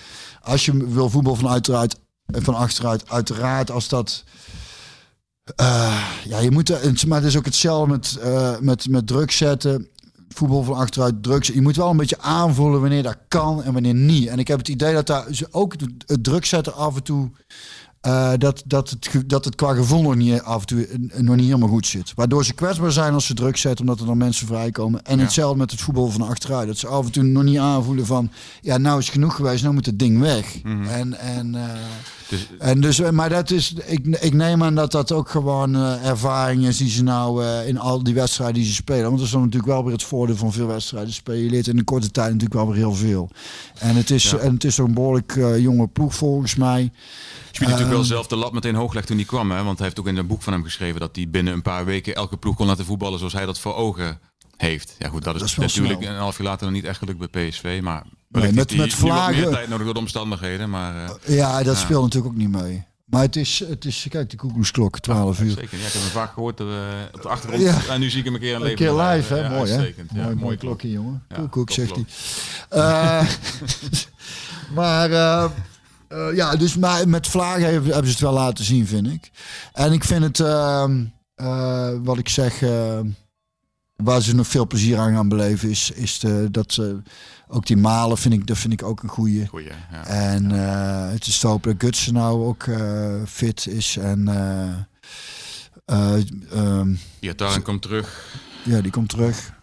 [0.41, 1.95] als je wil voetbal van, achteruit,
[2.27, 4.23] van achteruit, uiteraard als dat...
[5.55, 9.31] eh, ja, je moet, er- maar het is ook hetzelfde met, eh, met, met druk
[9.31, 9.87] zetten.
[10.29, 11.55] Voetbal van achteruit druk zetten.
[11.55, 14.27] Je moet wel een beetje aanvoelen wanneer dat kan en wanneer niet.
[14.27, 15.73] En ik heb het idee dat daar ook
[16.05, 17.31] het druk zetten af en toe
[18.07, 21.35] eh, dat, dat, het, dat het qua gevoel nog niet af en toe eh, nog
[21.35, 22.11] niet helemaal goed zit.
[22.15, 25.05] Waardoor ze kwetsbaar zijn als ze druk zetten, omdat er dan mensen vrijkomen.
[25.05, 26.67] En hetzelfde met het voetbal van achteruit.
[26.67, 28.31] Dat ze af en toe nog niet aanvoelen van,
[28.61, 30.61] ja, nou is het genoeg geweest, nou moet het ding weg.
[30.89, 31.61] En, en, eh,
[32.29, 36.65] Dus, en dus, maar dat is, ik, ik neem aan dat dat ook gewoon ervaring
[36.65, 39.03] is die ze nou in al die wedstrijden die ze spelen.
[39.03, 41.43] Want dat is dan natuurlijk wel weer het voordeel van veel wedstrijden spelen.
[41.43, 43.29] Je leert in een korte tijd natuurlijk wel weer heel veel.
[43.79, 46.91] En het is, en het is een behoorlijk eh, jonge ploeg volgens mij.
[47.57, 48.15] Schmid natuurlijk wel Ehm.
[48.15, 49.51] zelf de lat meteen hoog legt toen hij kwam.
[49.51, 49.63] Hè?
[49.63, 51.85] Want hij heeft ook in een boek van hem geschreven dat hij binnen een paar
[51.85, 54.19] weken elke ploeg kon laten voetballen zoals hij dat voor ogen
[54.57, 54.95] heeft.
[54.99, 56.13] Ja goed, dat is, Dat is wel natuurlijk snel.
[56.13, 57.79] een half jaar later nog niet echt gelukt bij PSV.
[57.83, 60.69] Maar Nee, met- hij met Vlagen- meer tijd nodig door de omstandigheden.
[60.69, 61.81] Maar eh, Ja, dat Ja.
[61.81, 62.85] speelt natuurlijk ook niet mee.
[63.05, 65.49] Maar het is, het is kijk, de koekoeksklok, 12 uur.
[65.51, 65.77] zeker.
[65.79, 66.65] Ja, ik heb hem vaak gehoord eh,
[67.13, 67.63] op de achtergrond.
[67.63, 67.79] Ja.
[67.89, 68.77] En nu zie ik hem een keer in Een leven.
[68.77, 69.39] keer live, hè?
[69.39, 69.93] Ja, mooi, hè?
[70.23, 71.23] mooi, mooi klokje, jongen.
[71.35, 72.05] Koekoek, zegt hij.
[72.69, 73.27] Eh,
[74.75, 75.09] maar
[76.07, 79.31] eh, ja, dus maar met vlagen hebben, hebben ze het wel laten zien, vind ik.
[79.73, 81.05] En ik vind het, ehm,
[81.35, 82.99] eh, wat ik zeg, eh,
[83.95, 87.01] waar ze nog veel plezier aan gaan beleven, is, is de, dat ze
[87.47, 89.47] ook die malen, vind ik, dat vind ik ook een goeie.
[89.47, 90.05] Goeie, ja.
[90.05, 90.49] En
[91.11, 92.65] het is te hopen dat Gutsen nou ook
[93.25, 93.97] fit is.
[93.97, 94.27] En
[95.87, 96.13] eh,
[96.51, 98.35] ehm, Iataren komt terug.
[98.63, 99.55] ja, die komt terug.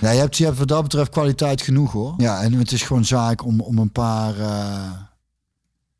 [0.00, 2.14] Ja, je hebt, je hebt wat dat betreft kwaliteit genoeg hoor.
[2.16, 4.34] Ja, en het is gewoon zaak om, om een paar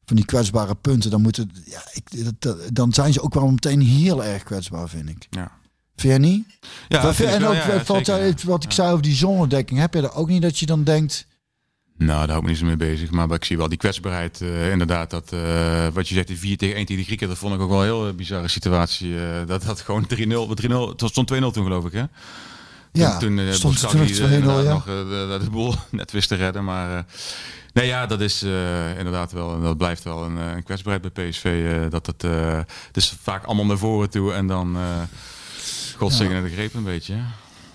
[0.07, 1.11] van die kwetsbare punten.
[1.11, 5.09] Dan, moeten, ja, ik, dat, dan zijn ze ook wel meteen heel erg kwetsbaar, vind
[5.09, 5.27] ik.
[5.31, 5.51] Ja.
[5.97, 6.47] Vind jij niet?
[6.89, 8.47] Ja, Wat- vind en wel, ook ja, zeker.
[8.47, 9.81] wat ik zei over die zonnedekking.
[9.81, 11.27] Heb je er ook niet dat je dan denkt...
[11.99, 13.11] Nou, daar hou ik me niet zo mee bezig.
[13.11, 14.41] Maar ik zie wel die kwetsbaarheid.
[14.41, 17.39] eh, inderdaad, dat, eh, wat je zegt, die 4 tegen 1 tegen de Grieken, dat
[17.39, 19.19] vond ik ook wel een heel eh, bizarre situatie.
[19.21, 22.05] eh, dat dat gewoon 3-0, 3-0, het stond 2-0 toen geloof ik hè?
[22.93, 24.73] Ja, toen, toen stond het Boskakli, toen eh, nog 2-0, inderdaad ja.
[24.73, 26.65] nog eh, de, boel net wist te redden.
[26.65, 27.05] Maar
[27.77, 31.29] nee, ja, dat is eh, inderdaad wel, dat blijft wel een, eh, een kwetsbaarheid bij
[31.29, 31.45] PSV.
[31.45, 32.23] eh, dat het,
[32.87, 35.03] het is vaak allemaal naar voren toe en dan uh,
[35.97, 37.15] godzegende de greep een beetje.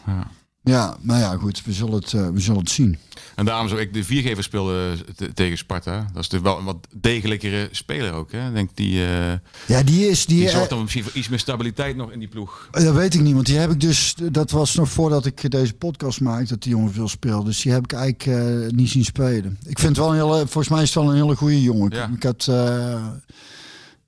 [0.06, 0.28] Ja.
[0.64, 2.97] Ja, maar ja, goed, we zullen het, eh, we zullen het zien.
[3.36, 5.97] En daarom zou ik de viergever speelde te- tegen Sparta.
[5.97, 8.32] Dat is natuurlijk wel een wat degelijkere speler ook.
[8.32, 8.47] Hè?
[8.47, 9.34] Ik denk die, eh,
[9.68, 10.26] Ja, die is...
[10.26, 12.68] Die, die eh, zorgt dan misschien voor iets meer stabiliteit nog in die ploeg.
[12.72, 14.16] Dat weet ik niet, want die heb ik dus.
[14.32, 17.45] Dat was nog voordat ik deze podcast maakte, dat die jongen veel speelde.
[17.45, 19.57] Dus die heb ik eigenlijk eh, niet zien spelen.
[19.66, 20.38] Ik vind het wel een hele.
[20.47, 21.86] Volgens mij is het wel een hele goede jongen.
[21.88, 22.09] Ik- Ja.
[22.16, 22.47] Ik had.
[22.49, 23.05] eh,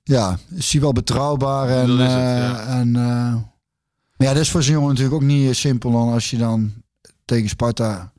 [0.02, 1.90] ja, is hij wel betrouwbaar en.
[1.90, 2.06] Het, eh,
[2.38, 2.66] ja.
[2.66, 3.34] en eh,
[4.24, 6.72] maar ja, dat is voor zo'n jongen natuurlijk ook niet simpel dan als je dan
[7.24, 8.12] tegen Sparta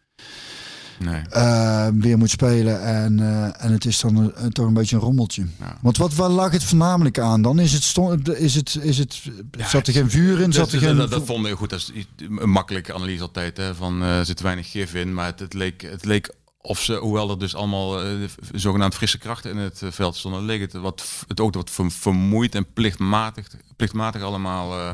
[1.00, 1.22] Nee.
[1.30, 2.82] eh, weer moet spelen.
[2.84, 5.46] En, eh, en het is dan een- toch een beetje een rommeltje.
[5.60, 5.78] Ja.
[5.82, 7.60] Want wat, waar lag het voornamelijk aan dan?
[7.60, 9.22] Is het, stond, is het, is het,
[9.68, 10.54] zat er geen vuur in?
[10.54, 11.70] Zat Dat, er geen, dat, dat vond ik goed.
[11.70, 12.06] Dat is
[12.40, 13.58] een makkelijke analyse altijd.
[13.58, 15.14] Hè, van eh, er zit weinig gif in.
[15.14, 16.34] Maar het, het, leek, het leek
[16.66, 18.08] of ze, hoewel er dus allemaal eh,
[18.54, 21.92] zogenaamd frisse krachten in het eh, veld stonden, leek het wat het ook wat ver-
[21.92, 24.80] vermoeid en plichtmatig, plichtmatig allemaal.
[24.80, 24.92] eh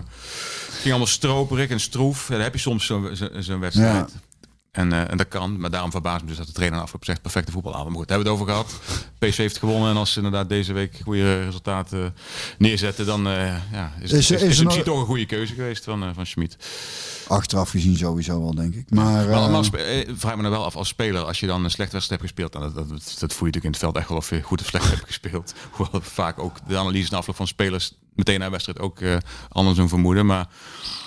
[0.71, 2.27] ging allemaal stroperig en stroef.
[2.27, 4.11] Heb je soms zo'n zo, wedstrijd.
[4.71, 7.51] En, en dat kan, maar daarom verbaast me dus dat de trainer afgelopen zegt perfecte
[7.51, 7.89] voetbalavond.
[7.89, 9.09] Maar goed, daar hebben we het over gehad.
[9.29, 12.15] PSV heeft gewonnen en als ze inderdaad deze week goede resultaten
[12.57, 15.53] neerzetten, dan ja, is, Is- is, is, is het misschien nog- toch een goede keuze
[15.53, 16.57] geweest van, van Schmid.
[17.31, 18.89] Achteraf gezien sowieso wel, denk ik.
[18.89, 21.63] Maar, Maar, eh, maar eh, vraag me nou wel af als speler, als je dan
[21.63, 23.95] een slechte wedstrijd hebt gespeeld, dan dat, dat, dat voel je natuurlijk in het veld
[23.95, 25.53] echt wel of je goed of slecht hebt gespeeld.
[25.71, 29.17] Hoewel vaak ook de analyse na afloop van spelers meteen na een wedstrijd ook eh,
[29.49, 30.25] anders doen vermoeden.
[30.25, 30.47] Maar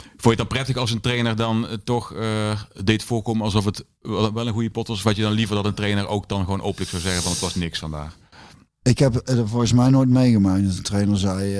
[0.02, 2.14] vond je het dan prettig als een trainer dan toch
[2.84, 5.02] deed voorkomen alsof het wel, een goede pot was?
[5.02, 7.40] Had je dan liever dat een trainer ook dan gewoon openlijk zou zeggen van het
[7.40, 8.16] was niks vandaag?
[8.82, 10.64] ik heb er volgens mij nooit meegemaakt.
[10.64, 11.58] Dat de trainer zei...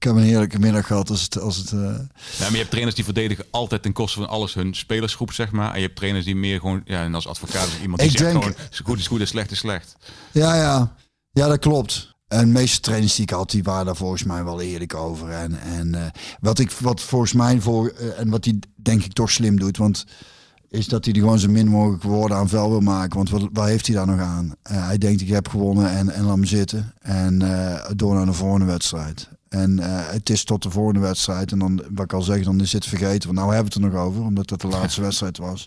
[0.00, 1.38] ik heb een heerlijke middag gehad als het...
[1.40, 1.94] Als het eh, Ja,
[2.40, 5.70] maar je hebt trainers die verdedigen altijd ten koste van alles hun spelersgroep, zeg maar.
[5.70, 8.18] En je hebt trainers die meer gewoon, ja, en als advocaat is iemand die Ik
[8.18, 9.96] zegt denk- gewoon, goed is goed en slecht is slecht.
[10.32, 10.94] ja, ja.
[11.30, 12.10] Ja, dat klopt.
[12.28, 15.30] En de meeste trainers die ik had, die waren daar volgens mij wel eerlijk over.
[15.30, 16.06] En, en eh,
[16.40, 19.76] wat ik wat volgens mij voor eh, en wat hij denk ik toch slim doet,
[19.76, 20.04] want
[20.68, 23.16] is dat hij er gewoon zo min mogelijk woorden aan vuil wil maken.
[23.16, 24.54] Want wat, waar heeft hij daar nog aan?
[24.62, 26.92] Hij denkt ik heb gewonnen en, en laat me zitten.
[27.00, 27.38] En
[27.96, 29.28] door naar de volgende wedstrijd.
[29.50, 31.52] En eh, het is tot de volgende wedstrijd.
[31.52, 33.22] En dan, wat ik al zeg, dan is het vergeten.
[33.28, 35.66] Want nou hebben we het er nog over, omdat dat de laatste wedstrijd was.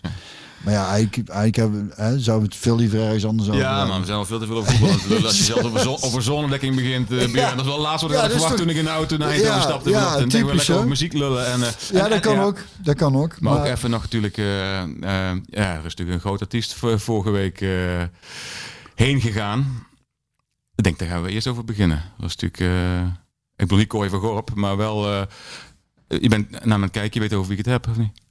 [0.64, 4.00] Maar ja, eigenlijk, eigenlijk hebben, hè, zou het veel liever ergens anders over Ja, maar
[4.00, 5.24] we zijn al veel te veel over voetbal het lullen.
[5.24, 7.56] Als je zelfs over, zon, over zonnedekking begint, eh Björn.
[7.56, 9.16] Dat is wel laatst wat ik Ja, had verwacht toch- toen ik in de auto
[9.16, 9.90] naar Eindhoven Ja, stapte.
[9.90, 10.30] ja, vanochtend.
[10.30, 11.46] denk ik wel typisch, lekker over muziek lullen.
[11.46, 12.44] En, eh, Ja, en- dat kan en- ja.
[12.44, 12.58] ook.
[12.82, 13.40] Dat kan ook.
[13.40, 14.86] Maar, ook even nog natuurlijk, ja,
[15.50, 18.02] er is natuurlijk een groot artiest vorige week eh,
[18.94, 19.86] heen gegaan.
[20.74, 21.96] Ik denk, daar gaan we eerst over beginnen.
[21.96, 23.06] Dat was natuurlijk, eh,
[23.56, 25.26] ik bedoel niet Corrie van Gorp, maar wel, eh,
[26.06, 28.23] je bent naar het kijken, je weet over wie ik het heb, of niet?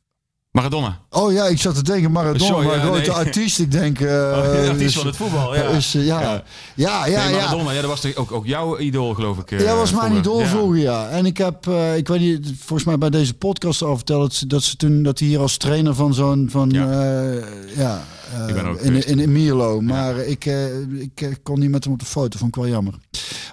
[0.54, 1.00] Maradona.
[1.10, 3.12] Oh ja, ik zat te denken Maradona, Sorry, maar ja, grote nee.
[3.12, 3.60] artiest.
[3.60, 4.00] Ik denk...
[4.00, 5.62] eh de artiest is- van het voetbal, ja.
[5.64, 6.22] Is, eh, ja.
[6.22, 6.44] Ja.
[6.76, 7.36] ja, ja, nee.
[7.36, 7.82] Maradona, ja.
[7.82, 9.52] dat was toch ook, ook jouw idool, geloof ik.
[9.52, 10.18] eh, Ja, was mijn vroeger.
[10.18, 11.10] idool vroeger, ja.
[11.10, 14.34] En ik heb, eh, ik weet niet, volgens mij bij deze podcast al verteld dat
[14.34, 16.92] ze, dat ze toen, dat hij hier als trainer van zo'n, van, Ja.
[16.92, 17.32] ja,
[17.76, 18.02] ja
[18.42, 19.82] eh, Ik ben ook in, in, in Mierlo.
[19.82, 22.72] Maar ik, eh, ik eh, kon niet met hem op de foto, vond ik wel
[22.72, 22.94] jammer.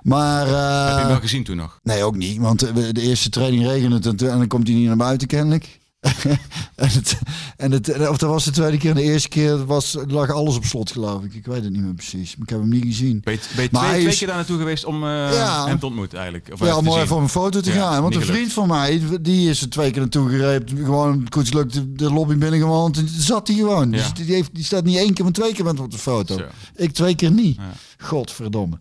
[0.02, 1.78] Maar, eh, Heb je hem wel gezien toen nog?
[1.82, 4.86] nee, ook niet, want eh, de eerste training regende het en dan komt hij niet
[4.86, 5.78] naar buiten kennelijk.
[6.76, 7.18] en het,
[7.56, 8.90] en het, of dat was de tweede keer.
[8.90, 11.34] En de eerste keer was, lag alles op slot, geloof ik.
[11.34, 12.36] Ik weet het niet meer precies.
[12.36, 13.20] Maar ik heb hem niet gezien.
[13.24, 15.10] Ben je, ben je Maar twee, hij twee is- keer daar naartoe geweest om eh,
[15.32, 15.66] Ja.
[15.66, 16.48] hem te ontmoeten eigenlijk?
[16.52, 18.02] Of Ja, om even op een foto te Ja, gaan.
[18.02, 20.70] Want een vriend van mij, die is er twee keer naartoe gereed.
[20.76, 22.96] Gewoon koetselijk de, de lobby binnengewandeld.
[22.96, 23.90] En zat hij gewoon.
[23.92, 23.96] Ja.
[23.96, 25.98] Dus die, heeft, die staat niet één keer, maar twee keer met hem op de
[25.98, 26.36] foto.
[26.38, 26.44] Zo.
[26.76, 27.58] Ik twee keer niet.
[27.98, 28.78] Godverdomme.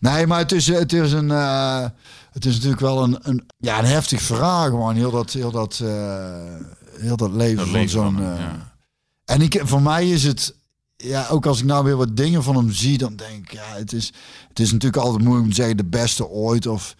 [0.00, 1.30] Nee, maar het is, het is een...
[1.30, 1.84] eh,
[2.32, 4.94] het is natuurlijk wel een, een, ja, een heftig verhaal gewoon.
[4.94, 6.54] Heel dat, heel dat, eh,
[6.98, 8.16] heel dat leven Dat van zo'n...
[8.16, 8.72] eh, ja.
[9.24, 10.58] En ik, voor mij is het...
[10.96, 13.52] Ja, ook als ik nou weer wat dingen van hem zie, dan denk ik...
[13.52, 14.12] Ja, het is,
[14.48, 16.66] het is natuurlijk altijd moeilijk om te zeggen de beste ooit.
[16.66, 16.94] Of,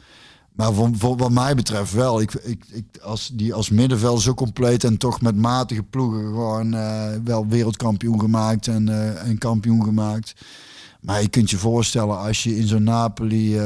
[0.52, 2.20] maar voor, voor wat mij betreft wel.
[2.20, 6.74] Ik, ik, ik, als die als middenveld zo compleet en toch met matige ploegen gewoon
[6.74, 10.32] eh, wel wereldkampioen gemaakt en, en kampioen gemaakt.
[11.00, 13.58] Maar je kunt je voorstellen als je in zo'n Napoli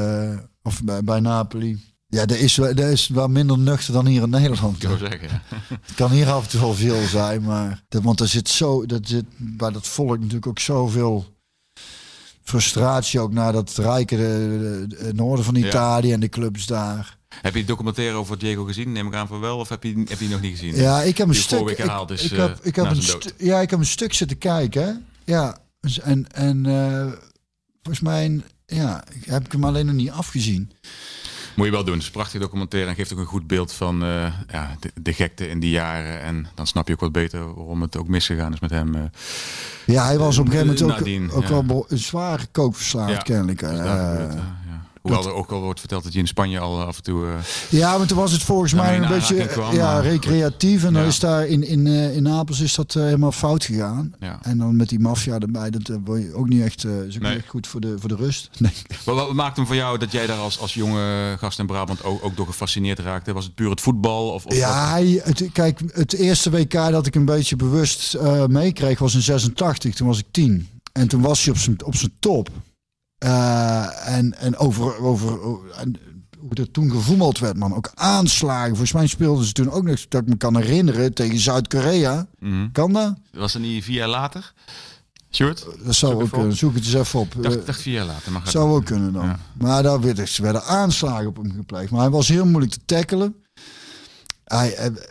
[0.65, 1.83] of bij, bij Napoli.
[2.07, 4.75] Ja, dat is, wel- dat is wel minder nuchter dan hier in Nederland.
[4.75, 5.27] Ik zou zeggen.
[5.29, 5.41] ja.
[5.85, 9.07] Het kan hier af en toe wel veel zijn, maar want er zit zo, dat
[9.07, 11.25] zit bij dat volk natuurlijk ook zoveel
[12.43, 15.67] frustratie ook naar dat rijke de, de- het noorden van Ja.
[15.67, 17.17] Italië en de clubs daar.
[17.41, 18.91] Heb je de documentaire over Diego gezien?
[18.91, 19.57] Neem ik aan van wel.
[19.57, 20.75] Of heb je, heb je nog niet gezien?
[20.75, 21.59] Ja, ik heb een stuk.
[21.69, 25.05] Ik, ik eh, heb, ik heb een stu- ja, ik heb een stuk zitten kijken.
[25.23, 25.57] Ja,
[26.03, 27.11] en en eh,
[27.81, 30.71] volgens mij, ja, heb ik hem alleen nog niet afgezien.
[31.55, 31.93] Moet je wel doen.
[31.93, 34.91] Het is een prachtig documentaire en geeft ook een goed beeld van eh, ja, de,
[35.01, 36.21] de gekte in die jaren.
[36.21, 38.95] En dan snap je ook wat beter waarom het ook misgegaan is met hem.
[38.95, 39.01] eh.
[39.85, 41.65] Ja, hij was op een gegeven moment ook, Nadien, ook ja.
[41.65, 43.59] wel zware kookverslaafd, Ja, kennelijk.
[43.59, 44.33] Dus eh.
[45.05, 45.11] Eh.
[45.15, 47.25] Hoewel er ook al wordt verteld dat hij in Spanje al af en toe...
[47.27, 47.33] eh,
[47.69, 50.83] Ja, maar toen was het volgens mij een beetje kwam, ja, recreatief.
[50.83, 54.13] En dan is daar in, in, eh, in Napels is dat eh, helemaal fout gegaan.
[54.19, 54.39] ja.
[54.41, 57.15] En dan met die maffia erbij, dat eh, word je ook niet echt, eh, is
[57.15, 57.31] ook Nee.
[57.31, 58.49] niet echt goed voor de, voor de rust.
[58.59, 58.71] Nee.
[59.03, 62.03] Wat, wat maakt hem voor jou dat jij daar als, als jonge gast in Brabant
[62.03, 63.33] ook, ook door gefascineerd raakte?
[63.33, 64.29] Was het puur het voetbal?
[64.29, 68.45] Of, of Ja, hij, het, kijk, het eerste WK dat ik een beetje bewust eh,
[68.45, 69.95] meekreeg was in 86.
[69.95, 70.67] Toen was ik tien.
[70.91, 72.49] En toen was hij op zijn, op zijn top.
[73.17, 75.39] Eh, en, en over, over
[75.77, 75.95] en
[76.39, 77.75] hoe er toen gevoetbald werd, man.
[77.75, 78.69] Ook aanslagen.
[78.69, 82.27] Volgens mij speelden ze toen ook nog, dat ik me kan herinneren, tegen Zuid-Korea.
[82.39, 82.71] Mhm.
[82.71, 83.13] Kan dat?
[83.31, 84.53] Was dat niet vier jaar later?
[85.31, 85.65] Sjoerd?
[85.83, 86.55] Dat zou ook kunnen.
[86.57, 87.35] Zoek het eens even op.
[87.35, 88.31] Ik dacht, Eh, dacht vier jaar later.
[88.31, 89.25] Gaat zou ook kunnen dan.
[89.25, 89.39] Ja.
[89.53, 91.91] Maar daar werden, ze werden aanslagen op hem gepleegd.
[91.91, 93.35] Maar hij was heel moeilijk te tackelen.
[94.43, 95.09] Hij, het,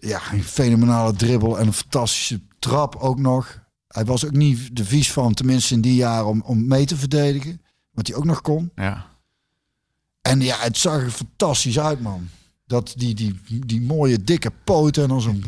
[0.00, 3.62] ja, een fenomenale dribbel en een fantastische trap ook nog.
[3.94, 6.96] Hij was ook niet de vies van, tenminste in die jaren, om, om mee te
[6.96, 7.60] verdedigen.
[7.90, 8.70] Wat hij ook nog kon.
[8.74, 9.06] Ja.
[10.22, 12.28] En ja, het zag er fantastisch uit, man.
[12.66, 15.44] Dat die, die, die mooie dikke poten en dan zo'n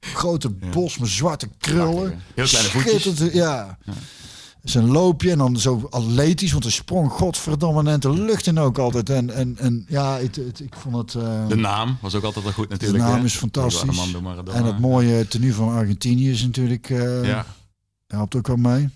[0.00, 2.20] grote bos met zwarte krullen.
[2.34, 3.32] Heel kleine voetjes.
[3.32, 3.78] Ja.
[4.62, 8.78] Zijn loopje en dan zo atletisch, want hij sprong godverdomme net de lucht in ook
[8.78, 9.10] altijd.
[9.10, 11.22] En, en, en ja, het, het- ik vond het...
[11.22, 13.04] eh, De naam was ook altijd wel goed de natuurlijk.
[13.04, 13.24] naam hè?
[13.24, 13.82] is fantastisch.
[14.54, 16.90] En het mooie tenue van Argentinië is natuurlijk...
[16.90, 17.46] eh Ja.
[18.06, 18.88] Helpt ook wel mee.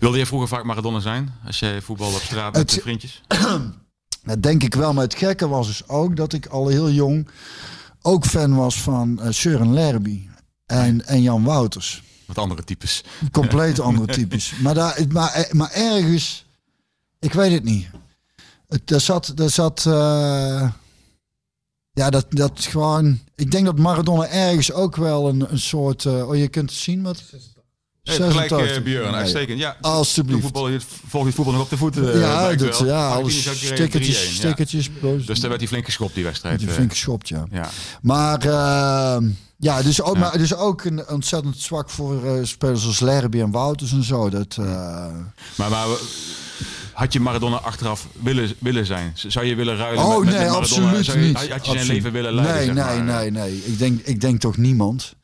[0.00, 1.34] Wilde je vroeger vaak Maradona zijn?
[1.46, 3.22] Als jij voetbal op straat met Het- de vriendjes?
[4.24, 4.92] Dat denk ik wel.
[4.92, 7.28] Maar het gekke was dus ook dat ik al heel jong
[8.02, 10.28] ook fan was van eh Søren Lerby
[10.66, 12.02] en, en Jan Wouters.
[12.26, 13.04] Wat andere types.
[13.32, 14.52] Compleet andere types.
[14.58, 16.46] Maar, daar, maar, maar ergens,
[17.18, 17.88] ik weet het niet.
[18.68, 20.70] Het, daar zat, daar zat uh,
[21.92, 23.18] ja, dat, dat gewoon.
[23.34, 26.04] Ik denk dat Maradona ergens ook wel een, een soort.
[26.04, 27.22] Uh, oh, je kunt het zien wat.
[28.06, 29.58] Hey, gelijk uh, Björn, uitstekend.
[29.58, 30.42] Ja, alsjeblieft.
[30.42, 30.62] Voetbal,
[31.06, 32.18] volg je het voetbal nog op de voeten?
[32.18, 34.90] ja, dat, ja, alles stickertjes, stickertjes.
[35.02, 35.08] Ja.
[35.26, 36.58] Dus daar werd hij flink geschopt, die wedstrijd.
[36.58, 37.46] Die flink geschopt, ja.
[37.50, 37.68] ja.
[38.02, 40.20] Maar uh, ja, dus ook, ja.
[40.20, 44.30] Maar, dus ook een ontzettend zwak voor uh, spelers als Lerby en Wouters en zo.
[44.30, 44.66] Dat, uh...
[45.56, 45.86] maar, maar
[46.92, 49.12] had je Maradona achteraf willen, willen zijn?
[49.26, 50.58] Zou je willen ruilen oh, met, met nee, Maradona?
[50.58, 51.36] absoluut je, niet.
[51.36, 51.80] Had je absoluut.
[51.80, 52.74] zijn leven willen leiden?
[52.74, 53.20] Nee, nee, maar?
[53.20, 53.64] nee, nee.
[53.64, 55.14] Ik denk, ik denk toch niemand.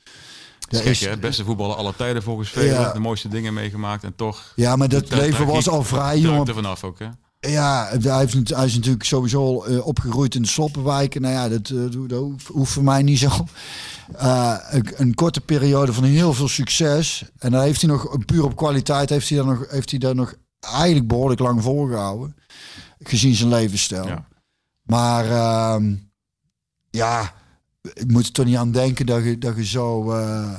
[0.72, 1.12] Dat is gek, hè?
[1.12, 2.80] Het beste voetballer aller tijden volgens velen.
[2.80, 2.92] Ja.
[2.92, 4.52] De mooiste dingen meegemaakt en toch...
[4.56, 6.48] Ja, maar dat leven was al vrij jong.
[6.48, 7.08] er vanaf ook, hè?
[7.48, 11.20] Ja, hij, heeft, hij is natuurlijk sowieso uh, opgegroeid in de Sloppenwijken.
[11.20, 13.30] Nou ja, dat, uh, dat hoeft voor mij niet zo.
[14.14, 17.24] Uh, een, een, korte periode van heel veel succes.
[17.38, 20.14] En dan heeft hij nog, puur op kwaliteit, heeft hij daar nog, heeft hij daar
[20.14, 22.36] nog eigenlijk behoorlijk lang volgehouden.
[22.98, 24.06] Gezien zijn levensstijl.
[24.06, 24.26] Ja.
[24.82, 25.94] Maar uh,
[26.90, 27.34] ja,
[27.82, 30.58] ik moet er toch niet aan denken dat je, dat je zo, eh,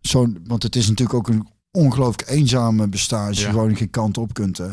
[0.00, 0.26] zo...
[0.44, 3.50] Want het is natuurlijk ook een ongelooflijk eenzame bestaan als je Ja.
[3.50, 4.58] gewoon geen kant op kunt.
[4.58, 4.70] Hè.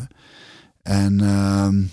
[0.81, 1.83] En ehm,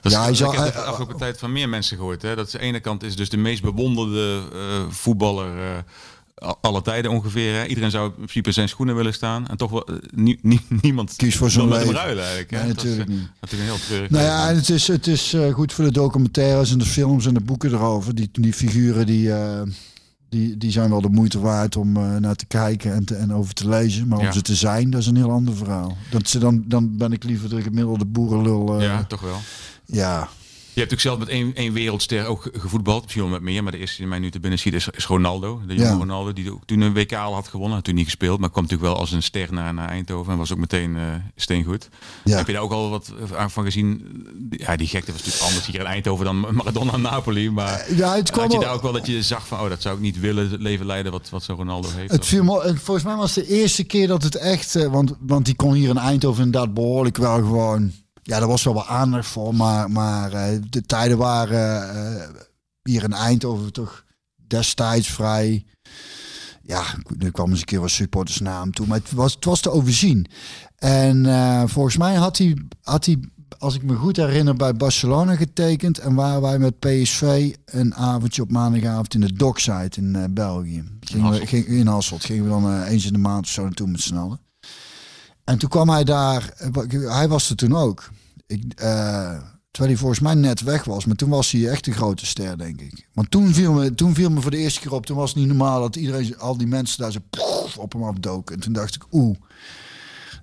[0.00, 2.22] Dat Ja, is, ik heb de afgelopen tijd van meer mensen gehoord.
[2.22, 2.34] Hè?
[2.34, 5.82] Dat is de ene kant is dus de meest bewonderde eh, voetballer eh,
[6.60, 7.54] alle tijden ongeveer.
[7.54, 7.66] Hè?
[7.66, 9.48] Iedereen zou in principe zijn schoenen willen staan.
[9.48, 11.92] En toch wel, eh, nie- nie- niemand Kies voor hem leven.
[11.94, 12.50] ruilen eigenlijk.
[12.50, 12.58] Hè?
[12.64, 13.28] Nee, Dat is, natuurlijk eh, niet.
[13.40, 14.10] natuurlijk een heel treurig.
[14.10, 17.26] Nou ja, en het is, het is eh, goed voor de documentaires en de films
[17.26, 18.14] en de boeken erover.
[18.14, 19.30] Die, die figuren die,
[20.28, 23.54] die, die zijn wel de moeite waard om naar te kijken en, te, en over
[23.54, 24.08] te lezen.
[24.08, 24.32] Maar om Ja.
[24.32, 25.96] ze te zijn, dat is een heel ander verhaal.
[26.10, 28.76] Dat ze dan, dan ben ik liever de gemiddelde boerenlul.
[28.78, 29.38] eh, ja, toch wel.
[29.84, 30.28] ja.
[30.74, 33.02] Je hebt natuurlijk zelf met één, één wereldster ook ge- gevoetbald.
[33.02, 35.06] Misschien wel met meer, maar de eerste die mij nu te binnen ziet is, is
[35.06, 35.60] Ronaldo.
[35.66, 35.94] De jonge Ja.
[35.96, 37.74] Ronaldo, die ook toen een WK al had gewonnen.
[37.74, 40.32] Had toen niet gespeeld, maar kwam natuurlijk wel als een ster naar, naar Eindhoven.
[40.32, 41.02] En was ook meteen eh
[41.36, 41.88] steengoed.
[42.24, 42.36] Ja.
[42.36, 44.02] Heb je daar ook al wat aan van gezien?
[44.50, 47.50] Ja, die gekte was natuurlijk anders hier in Eindhoven dan Maradona en Napoli.
[47.50, 49.82] Maar Ja, het kwam had je daar ook wel dat je zag van, oh, dat
[49.82, 52.12] zou ik niet willen, het leven leiden wat, wat zo'n Ronaldo heeft?
[52.12, 54.86] Het viel me, en volgens mij was het de eerste keer dat het echt, eh,
[54.86, 57.92] want, want die kon hier in Eindhoven inderdaad behoorlijk wel gewoon,
[58.24, 62.28] ja, er was wel wat aandacht voor, maar, maar eh, de tijden waren eh,
[62.82, 64.04] hier in Eindhoven toch
[64.46, 65.64] destijds vrij,
[66.62, 66.82] ja,
[67.18, 69.60] er kwam eens een keer wat supporters naar hem toe, maar het was, het was
[69.60, 70.26] te overzien.
[70.76, 73.18] En eh, volgens mij had hij, had hij,
[73.58, 78.42] als ik me goed herinner, bij Barcelona getekend en waren wij met PSV een avondje
[78.42, 80.84] op maandagavond in de Dockside in België.
[81.00, 81.48] Gingen we, Hasselt.
[81.48, 84.16] ging, in Hasselt gingen we dan eens in de maand of zo naartoe met z'n
[84.16, 84.43] allen.
[85.44, 86.54] En toen kwam hij daar,
[86.90, 88.10] hij was er toen ook.
[88.46, 89.38] Ik, eh,
[89.70, 92.58] terwijl hij volgens mij net weg was, maar toen was hij echt een grote ster,
[92.58, 93.08] denk ik.
[93.12, 95.38] Want toen viel me, toen viel me voor de eerste keer op, toen was het
[95.38, 97.18] niet normaal dat iedereen, al die mensen daar zo
[97.78, 98.54] op hem afdoken.
[98.54, 99.36] En toen dacht ik, oeh,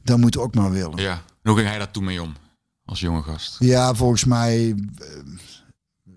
[0.04, 1.02] dat moet ook maar willen.
[1.02, 2.34] Ja, en hoe ging hij daar toen mee om?
[2.86, 3.56] Als jonge gast.
[3.60, 4.76] Ja, volgens mij.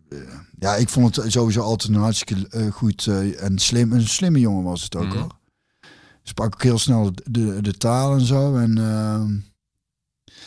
[0.09, 0.19] eh,
[0.59, 3.07] ja, ik vond het sowieso altijd een hartstikke eh, goed
[3.39, 3.93] en slim.
[3.93, 5.17] Een slimme jongen was het ook Mhm.
[5.19, 5.33] hoor.
[6.27, 8.57] Sprak ook heel snel de, de, taal en zo.
[8.57, 9.33] En, ehm,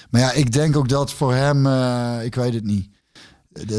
[0.09, 2.89] maar ja, ik denk ook dat voor hem, eh, ik weet het niet.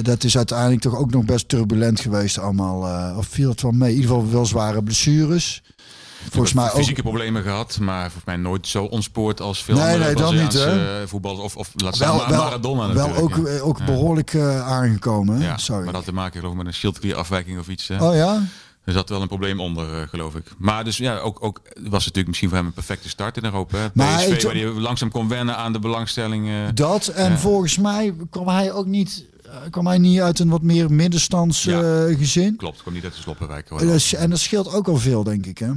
[0.02, 2.86] Dat is uiteindelijk toch ook nog best turbulent geweest allemaal.
[2.86, 3.90] eh, of viel het wel mee?
[3.90, 5.62] In ieder geval wel zware blessures.
[6.30, 6.70] Volgens mij ook.
[6.76, 10.32] fysieke problemen gehad, maar volgens mij nooit zo ontspoord als veel Nee, andere nee, dat
[10.32, 11.08] niet, hè?
[11.08, 13.42] voetballers of, of laat Wel, staan wel, Maradona wel ook, ja.
[13.44, 15.40] eh, ook behoorlijk eh, aangekomen.
[15.40, 15.76] Ja, Sorry.
[15.84, 17.88] maar dat had te maken geloof ik met een schildklierafwijking of iets.
[17.88, 18.08] Hè?
[18.08, 18.42] Oh ja?
[18.88, 20.44] Er zat wel een probleem onder, eh, geloof ik.
[20.58, 23.44] Maar dus ja, ook, ook was het natuurlijk misschien voor hem een perfecte start in
[23.44, 23.78] Europa.
[23.78, 23.86] Hè?
[23.94, 26.48] Maar PSV, waar hij langzaam kon wennen aan de belangstelling.
[26.74, 27.38] Dat en Ja.
[27.38, 31.62] volgens mij kwam hij ook niet, eh, kwam hij niet uit een wat meer middenstands
[31.64, 32.06] Ja.
[32.06, 32.56] eh, gezin.
[32.56, 33.68] klopt, kwam niet uit de sloppenwijk.
[33.68, 33.80] hoor.
[34.18, 35.58] En dat, scheelt ook al veel, denk ik.
[35.58, 35.70] Hè?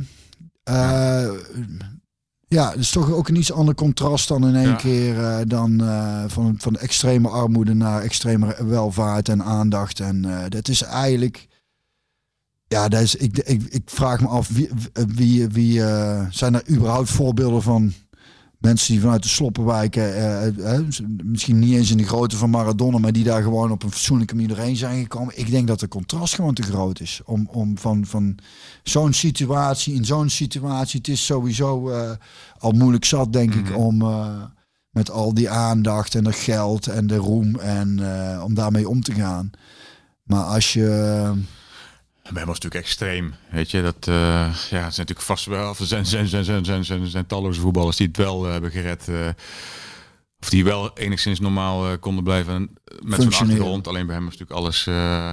[2.48, 4.76] Ja, is toch ook een iets ander contrast dan in één Ja.
[4.76, 5.82] keer dan
[6.28, 10.00] van, van extreme armoede naar extreme welvaart en aandacht.
[10.00, 11.48] En dat is eigenlijk.
[12.72, 16.70] Ja, dat is, ik, ik, ik vraag me af wie, wie, wie eh, zijn er
[16.70, 17.94] überhaupt voorbeelden van
[18.62, 20.86] mensen die vanuit de sloppenwijken, eh, eh,
[21.24, 24.34] misschien niet eens in de grootte van Maradona, maar die daar gewoon op een fatsoenlijke
[24.34, 25.40] manier doorheen zijn gekomen.
[25.40, 27.22] Ik denk dat de contrast gewoon te groot is.
[27.26, 28.38] Om, om van, van
[28.84, 32.12] zo'n situatie, in zo'n situatie, het is sowieso eh,
[32.58, 34.44] al moeilijk zat, denk ik, om eh,
[34.90, 38.00] met al die aandacht en dat geld en de roem en
[38.44, 39.50] om daarmee om te gaan.
[40.24, 41.60] Maar als je.
[42.32, 43.34] Bij hem was het natuurlijk extreem.
[43.50, 45.76] Weet je, dat eh, ja, het zijn natuurlijk vast wel.
[45.80, 48.72] Er zijn, zijn, zijn, zijn, zijn, zijn, zijn talloze voetballers die het wel eh, hebben
[48.72, 49.08] gered.
[49.08, 49.28] eh,
[50.40, 52.74] of die wel enigszins normaal konden blijven
[53.04, 53.88] met zo'n achtergrond.
[53.88, 54.88] Alleen bij hem was natuurlijk alles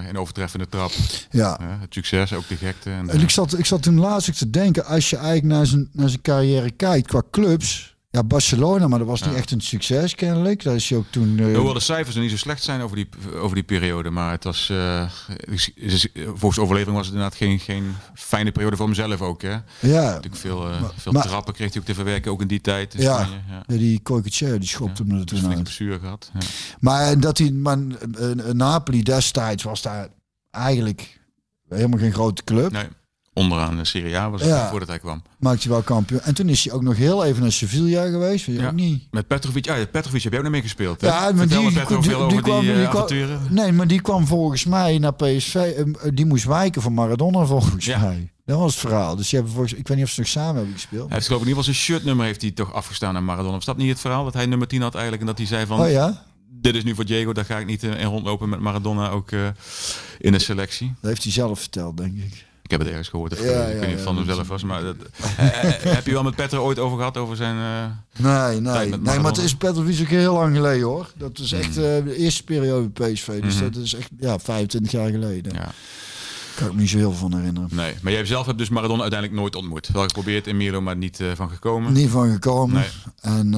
[0.08, 0.90] in overtreffende trap.
[1.30, 1.58] Ja.
[1.80, 2.90] Het succes, ook de gekte.
[2.90, 5.88] En, En ik zat, ik zat toen laatst te denken, als je eigenlijk naar zijn,
[5.92, 7.96] naar zijn carrière kijkt qua clubs.
[8.10, 9.36] Ja, Barcelona, maar dat was niet Ja.
[9.36, 10.62] echt een succes kennelijk.
[10.62, 11.38] Daar is hij ook toen...
[11.38, 14.10] eh, Hoewel de cijfers er niet zo slecht zijn over die, over die periode.
[14.10, 15.10] Maar het was, eh,
[16.24, 19.42] volgens de overlevering was het inderdaad geen, geen fijne periode voor hemzelf ook.
[19.42, 19.50] Hè?
[19.80, 22.60] ja, Natuurlijk veel, eh, veel maar- trappen kreeg hij ook te verwerken, ook in die
[22.60, 22.94] tijd.
[22.94, 23.14] In Ja.
[23.24, 23.40] Spanje.
[23.48, 23.62] Ja.
[23.66, 25.62] ja, die Coicetier, die schopte hem er Dus toen flinke uit.
[25.64, 26.30] blessure gehad.
[26.34, 26.40] Ja.
[26.80, 27.78] Maar dat hij, maar
[28.18, 30.08] eh, eh, Napoli destijds was daar
[30.50, 31.20] eigenlijk
[31.68, 32.72] helemaal geen grote club.
[32.72, 32.86] Nee,
[33.38, 34.68] onderaan de Serie A was het Ja.
[34.70, 35.22] voordat hij kwam.
[35.38, 36.20] Maakte hij wel kampioen.
[36.20, 38.46] En toen is hij ook nog heel even naar Sevilla geweest.
[38.46, 38.68] Weet je Ja.
[38.68, 39.06] ook niet.
[39.10, 41.00] Met Petrovic, ja, Petrovic heb jij ook nog mee gespeeld.
[41.00, 41.06] Hè?
[41.06, 43.40] Ja, maar die, Petro die, kwam, eh, die kwam- avonturen.
[43.50, 45.54] Nee, maar die kwam volgens mij naar PSV.
[45.54, 45.84] eh,
[46.14, 47.98] Die moest wijken van Maradona volgens Ja.
[47.98, 48.30] mij.
[48.44, 49.16] Dat was het verhaal.
[49.16, 51.04] Dus die volgens, ik weet niet of ze nog samen hebben gespeeld.
[51.06, 53.54] Hij heeft geloof ik in ieder geval zijn shirtnummer heeft hij toch afgestaan aan Maradona.
[53.54, 54.24] Was dat niet het verhaal?
[54.24, 55.80] Dat hij nummer 10 had eigenlijk en dat hij zei van...
[55.80, 56.26] Oh ja?
[56.60, 59.30] Dit is nu voor Diego, daar ga ik niet eh, in rondlopen met Maradona ook
[59.30, 59.46] eh,
[60.18, 60.86] in de selectie.
[61.00, 62.46] Dat heeft hij zelf verteld, denk ik.
[62.68, 63.32] Ik heb het ergens gehoord.
[63.32, 64.62] Of, Ja, eh, ik weet niet of het van hemzelf was.
[64.64, 64.96] Maar dat,
[65.36, 67.56] Eh, eh, heb je wel met Petter ooit over gehad over zijn...
[67.56, 68.88] eh, Nee, nee.
[68.88, 71.12] nee maar het is Petrovic ook heel lang geleden hoor.
[71.16, 71.82] Dat is echt Mm.
[72.04, 73.40] de eerste periode PSV.
[73.42, 73.64] Dus Mhm.
[73.64, 75.54] dat is echt ja, 25 jaar geleden.
[75.54, 75.70] ja.
[76.56, 77.68] Kan ik me niet zo heel van herinneren.
[77.72, 79.88] Nee, maar jij zelf hebt dus Maradona uiteindelijk nooit ontmoet.
[79.88, 81.92] Wel geprobeerd in Milo, maar niet van gekomen.
[81.92, 82.74] Niet van gekomen.
[82.74, 82.88] Nee.
[83.20, 83.48] En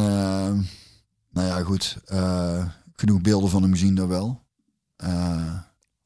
[1.32, 1.96] nou ja, goed.
[2.96, 4.42] genoeg beelden van hem gezien daar wel.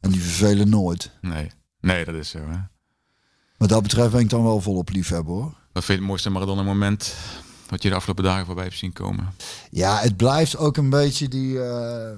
[0.00, 1.10] En die vervelen nooit.
[1.20, 1.50] Nee.
[1.80, 2.38] nee, dat is zo.
[2.38, 2.56] Hè.
[3.64, 5.42] Wat dat betreft ben ik dan wel volop liefhebber hoor.
[5.72, 7.14] Wat vind je het mooiste Maradona-moment
[7.68, 9.34] wat je de afgelopen dagen voorbij hebt zien komen?
[9.70, 11.62] Ja, het blijft ook een beetje die.
[11.62, 12.10] eh,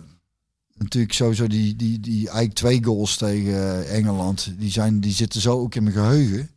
[0.78, 4.52] natuurlijk sowieso die, die, die eigenlijk twee goals tegen Engeland.
[4.58, 6.50] Die, zijn, die zitten zo ook in mijn geheugen.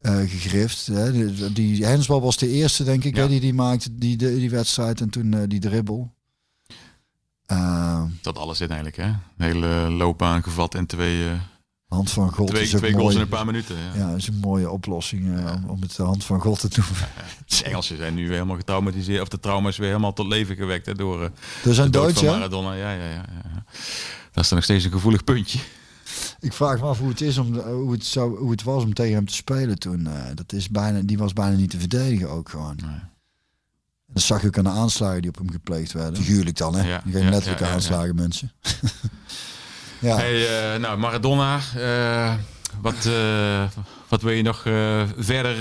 [0.00, 0.86] eh gegrift.
[0.86, 1.12] Hè.
[1.12, 3.22] Die, die hensbal was de eerste, denk ik, Ja.
[3.22, 5.00] hè, die die maakte, die, die, die wedstrijd.
[5.00, 6.14] En toen eh, die dribbel.
[8.22, 9.06] Dat alles in eigenlijk, hè?
[9.06, 11.24] Een hele loopbaan gevat en twee,
[11.88, 13.76] hand van God twee, is ook twee goals in een paar minuten.
[13.76, 14.08] Ja.
[14.08, 16.84] Ja, is een mooie oplossing eh, om, om het de hand van God te doen.
[17.46, 20.86] De Engelsen zijn nu weer helemaal getraumatiseerd, of de trauma's weer helemaal tot leven gewekt
[20.86, 21.30] hè, door eh,
[21.64, 22.24] Er zijn de dood van?
[22.24, 22.72] Maradona.
[22.72, 23.64] Ja, ja, ja, ja.
[24.32, 25.58] Dat is dan nog steeds een gevoelig puntje.
[26.40, 28.94] Ik vraag me af hoe het, is om, hoe het, zou, hoe het was om
[28.94, 30.06] tegen hem te spelen toen.
[30.06, 32.78] eh, dat is bijna, die was bijna niet te verdedigen ook gewoon.
[32.82, 33.00] Nee.
[34.06, 36.22] Dat zag je ook aan de aanslagen die op hem gepleegd werden.
[36.22, 36.88] Figuurlijk dan, hè?
[36.88, 37.74] Ja, Geen ja, letterlijke ja, ja, ja.
[37.74, 38.52] aanslagen, mensen.
[39.98, 40.16] ja.
[40.16, 42.34] Hey, eh, nou, Maradona, eh,
[42.80, 43.62] wat, eh,
[44.08, 44.62] wat wil je nog
[45.18, 45.56] verder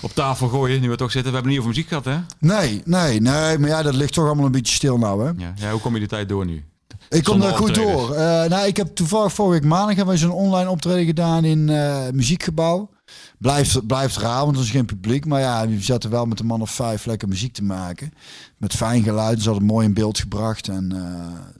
[0.00, 1.30] op tafel gooien, nu we toch zitten?
[1.30, 2.18] We hebben niet over muziek gehad, hè?
[2.38, 3.58] Nee, nee, nee.
[3.58, 5.32] Maar ja, dat ligt toch allemaal een beetje stil nou, hè?
[5.36, 5.52] Ja.
[5.56, 6.64] ja hoe kom je de tijd door nu?
[7.08, 8.14] Ik kom daar goed door.
[8.48, 12.08] Nou, ik heb toevallig vorige week maandag hebben we zo'n online optreden gedaan in eh
[12.12, 12.90] muziekgebouw.
[13.38, 15.26] Blijft, blijft raar, want er is geen publiek.
[15.26, 18.12] Maar ja, we zaten wel met een man of vijf lekker muziek te maken.
[18.56, 19.42] Met fijn geluid.
[19.42, 20.68] Ze hadden mooi in beeld gebracht.
[20.68, 20.92] En,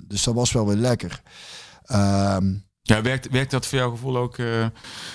[0.08, 1.22] dus dat was wel weer lekker.
[1.88, 4.38] Ehm, Ja, werkt, werkt dat voor jouw gevoel ook?
[4.38, 4.66] eh,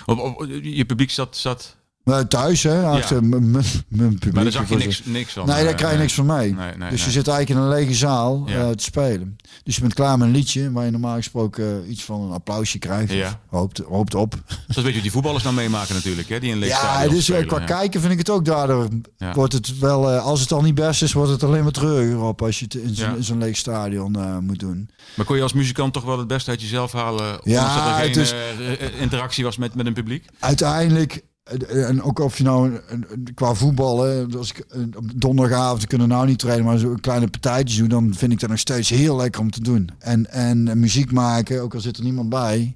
[0.05, 2.85] op, op- je publiek zat, zat maar thuis, hè?
[2.85, 3.51] Achter mijn
[3.89, 4.33] publiek.
[4.33, 5.45] maar daar zag je niks, niks van.
[5.45, 6.53] Nee, daar eh, krijg je niks van mee.
[6.53, 7.13] Nee, nee, dus je nee.
[7.13, 8.53] zit eigenlijk in een lege zaal Ja.
[8.55, 9.35] eh, te spelen.
[9.63, 12.31] Dus je bent klaar met een liedje waar je normaal gesproken eh, iets van een
[12.31, 13.11] applausje krijgt.
[13.13, 13.39] Ja.
[13.49, 14.35] Hoopt, hoopt op.
[14.67, 16.39] Dat weet je die voetballers nou meemaken natuurlijk, hè?
[16.39, 17.65] Die in leeg Ja, dus eh, spelen, qua ja.
[17.65, 18.87] kijken vind ik het ook daardoor.
[19.17, 19.33] Ja.
[19.33, 22.21] Wordt het wel, eh, als het al niet best is, wordt het alleen maar treuriger
[22.21, 24.89] op als je het in zo'n leeg stadion eh, moet doen.
[25.15, 27.39] Maar kon je als muzikant toch wel het beste uit jezelf halen?
[27.43, 30.25] Ja, dat er geen is- eh, eh, interactie was met, met een publiek?
[30.39, 31.21] Uiteindelijk, eh,
[31.69, 36.07] en ook of je nou een- qua voetballen, als ik eh, op donderdagavond we kunnen
[36.07, 39.15] nou niet trainen, maar zo'n kleine partijtjes doen, dan vind ik dat nog steeds heel
[39.15, 39.89] lekker om te doen.
[39.99, 42.75] En, en eh, muziek maken, ook al zit er niemand bij,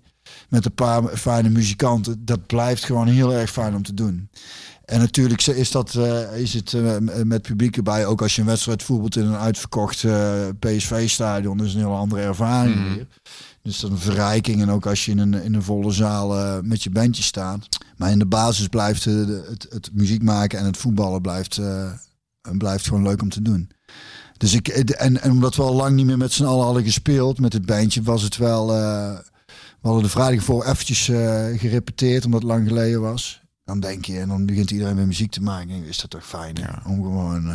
[0.49, 4.29] met een paar fijne muzikanten, dat blijft gewoon heel erg fijn om te doen.
[4.85, 8.47] En natuurlijk is, dat, eh, is het eh, met publiek erbij, ook als je een
[8.47, 12.93] wedstrijd voetbalt in een uitverkocht eh, PSV-stadion, is een heel andere ervaring Mhm.
[12.93, 13.07] weer.
[13.67, 14.61] Dus dat is een verrijking.
[14.61, 17.67] En ook als je in een, in een volle zaal eh, met je bandje staat.
[17.97, 19.13] Maar in de basis blijft eh,
[19.49, 21.91] het, het muziek maken en het voetballen blijft, eh,
[22.57, 23.69] blijft gewoon leuk om te doen.
[24.37, 27.39] Dus ik, en, en omdat we al lang niet meer met z'n allen hadden gespeeld
[27.39, 28.67] met het bandje, was het wel.
[28.67, 29.23] we
[29.81, 31.03] hadden de vrijdag voor eventjes
[31.59, 33.41] gerepeteerd, omdat het lang geleden was.
[33.63, 35.69] Dan denk je, en dan begint iedereen weer muziek te maken.
[35.69, 36.55] En is dat toch fijn?
[36.55, 36.81] Ja.
[36.85, 37.53] om gewoon.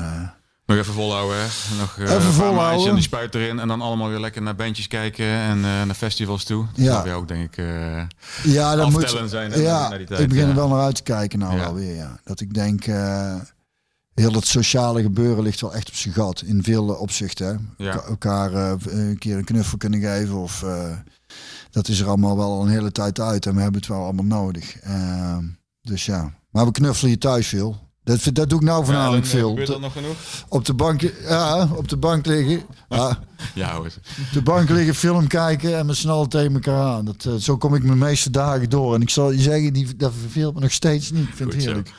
[0.72, 1.44] Nog even volhouden, hè?
[1.78, 2.88] Nog eh, Even een volhouden.
[2.88, 3.58] en die spuit erin.
[3.58, 6.66] En dan allemaal weer lekker naar bandjes kijken en eh, naar festivals toe.
[6.74, 6.92] Dat Ja.
[6.92, 7.56] zou weer ook, denk ik...
[7.56, 8.02] eh,
[8.42, 9.14] Ja, dat moet.
[9.26, 10.54] zijn, hè, ja, naar die tijd, ik begin er ja.
[10.54, 11.58] wel naar uit te kijken nou Ja.
[11.60, 11.94] wel weer.
[11.94, 12.20] Ja.
[12.24, 12.84] Dat ik denk,
[14.14, 16.42] heel het sociale gebeuren ligt wel echt op zijn gat.
[16.42, 17.46] In veel opzichten.
[17.76, 17.84] Hè.
[17.84, 17.92] Ja.
[17.92, 20.36] Elka- Elkaar een keer een knuffel kunnen geven.
[20.36, 20.64] Of,
[21.70, 23.46] dat is er allemaal wel een hele tijd uit.
[23.46, 24.76] En we hebben het wel allemaal nodig.
[24.80, 25.36] Eh,
[25.82, 26.32] dus ja.
[26.50, 27.90] Maar we knuffelen je thuis veel.
[28.04, 29.50] Dat, dat doe ik nou voornamelijk ja, eh, veel.
[29.50, 30.16] Op de, nog genoeg?
[30.48, 32.62] op de bank, ja, op de bank liggen.
[32.88, 33.18] Ja,
[33.54, 33.86] Ja hoor.
[33.86, 37.04] op de bank liggen, film kijken en z'n allen tegen elkaar aan.
[37.04, 38.94] Dat, eh, zo kom ik mijn meeste dagen door.
[38.94, 41.28] En ik zal je zeggen, die, dat verveelt me nog steeds niet.
[41.28, 41.68] Ik vind Goed het zo.
[41.68, 41.90] heerlijk.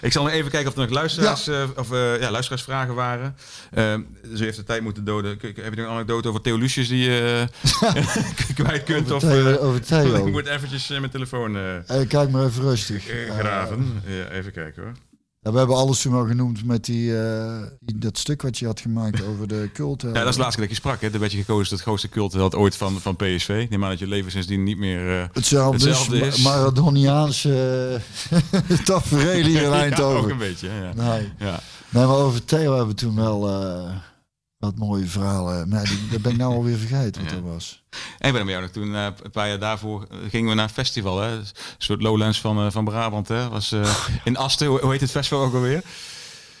[0.00, 3.34] Ik zal nog even kijken of er nog luisteraars, eh, of, ja, luisteraarsvragen waren.
[3.74, 3.94] Uh,
[4.28, 5.38] dus u heeft de tijd moeten doden.
[5.40, 7.46] Heb je nog een anekdote over Theolucius die je
[8.54, 9.10] kwijt kunt?
[9.12, 10.26] Over of, Theo- over Theo.
[10.26, 11.56] ik moet eventjes mijn telefoon
[12.08, 13.04] kijk maar even rustig.
[13.38, 14.02] graven.
[14.06, 14.92] ja, even kijken hoor.
[15.44, 18.66] Ja, we hebben alles toen al genoemd met die, eh, die- dat stuk wat je
[18.66, 20.02] had gemaakt over de cult.
[20.02, 21.00] Ja, dat is de laatste keer dat je sprak.
[21.00, 21.10] Hè.
[21.10, 23.66] Dan werd je gekozen tot het grootste cultheld ooit van, van PSV.
[23.70, 25.20] Neem aan dat je leven sindsdien niet meer...
[25.20, 26.42] eh, Hetzelfde, Hetzelfde is, is.
[26.42, 27.50] Ma- Maradoniaanse
[28.70, 30.68] uh, tafereel hier in ja, ook een beetje.
[30.68, 30.92] Ja.
[31.14, 31.32] nee.
[31.38, 31.60] Ja.
[31.88, 33.90] nee, maar over Theo hebben we toen wel eh,
[34.62, 35.68] wat mooie verhalen.
[35.68, 37.36] Maar ja, die, dat ben ik nou alweer vergeten wat Ja.
[37.40, 37.82] dat was.
[38.18, 40.64] En ik ben jou nog toen, eh, een paar jaar daarvoor, eh, gingen we naar
[40.64, 41.20] een festival.
[41.20, 41.32] Hè?
[41.36, 41.44] Een
[41.78, 43.28] soort Lowlands van, eh, van Brabant.
[43.28, 43.48] Hè?
[43.48, 45.82] Was eh, in Asten, hoe, heet het festival ook alweer?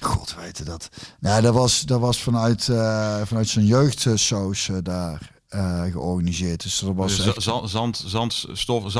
[0.00, 0.88] God weten dat.
[1.20, 5.30] Nou, dat was, dat was vanuit, eh, vanuit zijn jeugdsoos eh, daar.
[5.48, 6.62] eh, georganiseerd.
[6.62, 8.92] Dus dat was Dus echt zand, zand, zand, stof,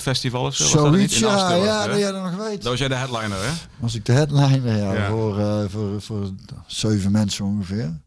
[0.00, 0.64] Festival of zo?
[0.64, 1.18] zoiets.
[1.18, 2.62] Ja, ja, dat jij dat nog weet.
[2.62, 3.50] Dat was jij de headliner, hè?
[3.78, 5.08] Was ik de headliner ja, Ja.
[5.08, 6.30] Voor, eh, voor, voor
[6.66, 8.00] zeven mensen ongeveer.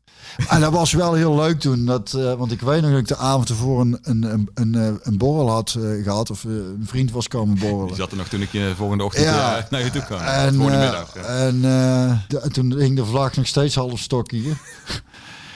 [0.49, 1.85] En dat was wel heel leuk toen.
[1.85, 4.75] Dat, eh, want ik weet nog dat ik de avond ervoor een, een, een, een,
[4.75, 6.29] eh, een borrel had eh, gehad.
[6.31, 7.87] Of een vriend was komen borrelen.
[7.87, 9.67] Die zat er nog toen ik je volgende ochtend Ja.
[9.69, 10.19] naar je toe kwam.
[10.19, 11.13] En, middag.
[11.15, 11.21] ja.
[11.21, 11.61] en
[12.27, 14.57] de- toen hing de vlag nog steeds half stok hier.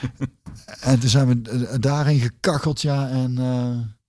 [0.80, 3.08] en toen zijn we daarin gekacheld, ja.
[3.08, 3.34] En,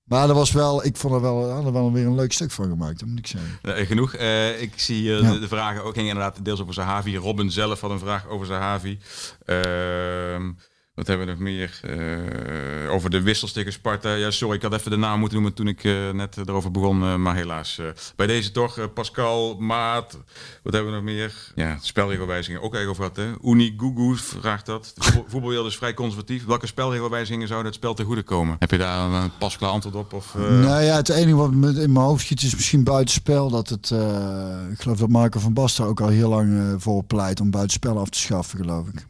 [0.03, 2.51] maar dat was wel, ik vond er wel, we hadden wel weer een leuk stuk
[2.51, 3.59] van gemaakt, dat moet ik zeggen.
[3.61, 4.13] Eh, genoeg.
[4.13, 5.31] Eh, ik zie eh, Ja.
[5.31, 7.17] de, de vragen ook gingen inderdaad deels over Zahavi.
[7.17, 8.99] Robin zelf had een vraag over Zahavi.
[9.45, 10.51] Ehm,
[10.95, 11.79] wat hebben we nog meer?
[11.81, 14.13] Eh, over de wissels tegen Sparta.
[14.13, 17.01] Ja, sorry, ik had even de naam moeten noemen toen ik eh, net erover begon.
[17.03, 17.77] eh, maar helaas.
[17.79, 17.85] eh,
[18.15, 20.17] bij deze toch, eh, Pascal, Maat.
[20.63, 21.51] Wat hebben we nog meer?
[21.55, 23.15] Ja, spelregelwijzingen ook even over wat.
[23.15, 23.31] Hè?
[23.43, 24.91] Uni Gugu vraagt dat.
[24.95, 26.45] De voetbal- voetbalwereld is vrij conservatief.
[26.45, 28.55] Welke spelregelwijzigingen zouden het spel ten goede komen?
[28.59, 30.13] Heb je daar een pasklaar antwoord op?
[30.13, 33.49] Of, eh, nou ja, het enige wat me in mijn hoofd schiet is misschien buitenspel.
[33.49, 37.03] Dat het, eh, ik geloof dat Marco van Basten ook al heel lang eh, voor
[37.03, 39.05] pleit om buitenspel af te schaffen, geloof ik.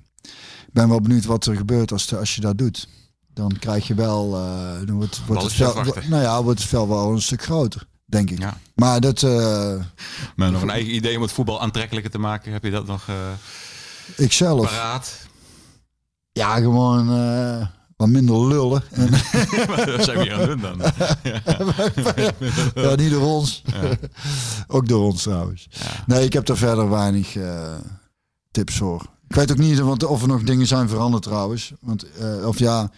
[0.73, 2.87] Ik ben wel benieuwd wat er gebeurt als, de- als je dat doet.
[3.33, 6.09] Dan krijg je wel, eh, dan wordt, wordt, het afwachten.
[6.09, 8.39] nou ja, wordt het veld wel een stuk groter, denk ik.
[8.39, 8.57] Ja.
[8.75, 9.75] Maar dat, eh,
[10.35, 12.51] Maar nog een eigen idee om het voetbal aantrekkelijker te maken.
[12.51, 13.15] Heb je dat nog eh
[14.17, 15.17] ik zelf, paraat?
[16.31, 17.67] ja, gewoon eh,
[17.97, 18.83] wat minder lullen.
[18.91, 19.09] En,
[19.67, 20.81] Wat zijn we hier aan het doen dan?
[22.83, 23.63] ja, niet door ons.
[24.67, 25.67] ook door ons trouwens.
[26.05, 27.73] Nee, ik heb er verder weinig eh,
[28.51, 29.05] tips voor.
[29.33, 31.73] Ik weet ook niet of er nog dingen zijn veranderd trouwens.
[31.79, 32.91] Want, eh, of ja,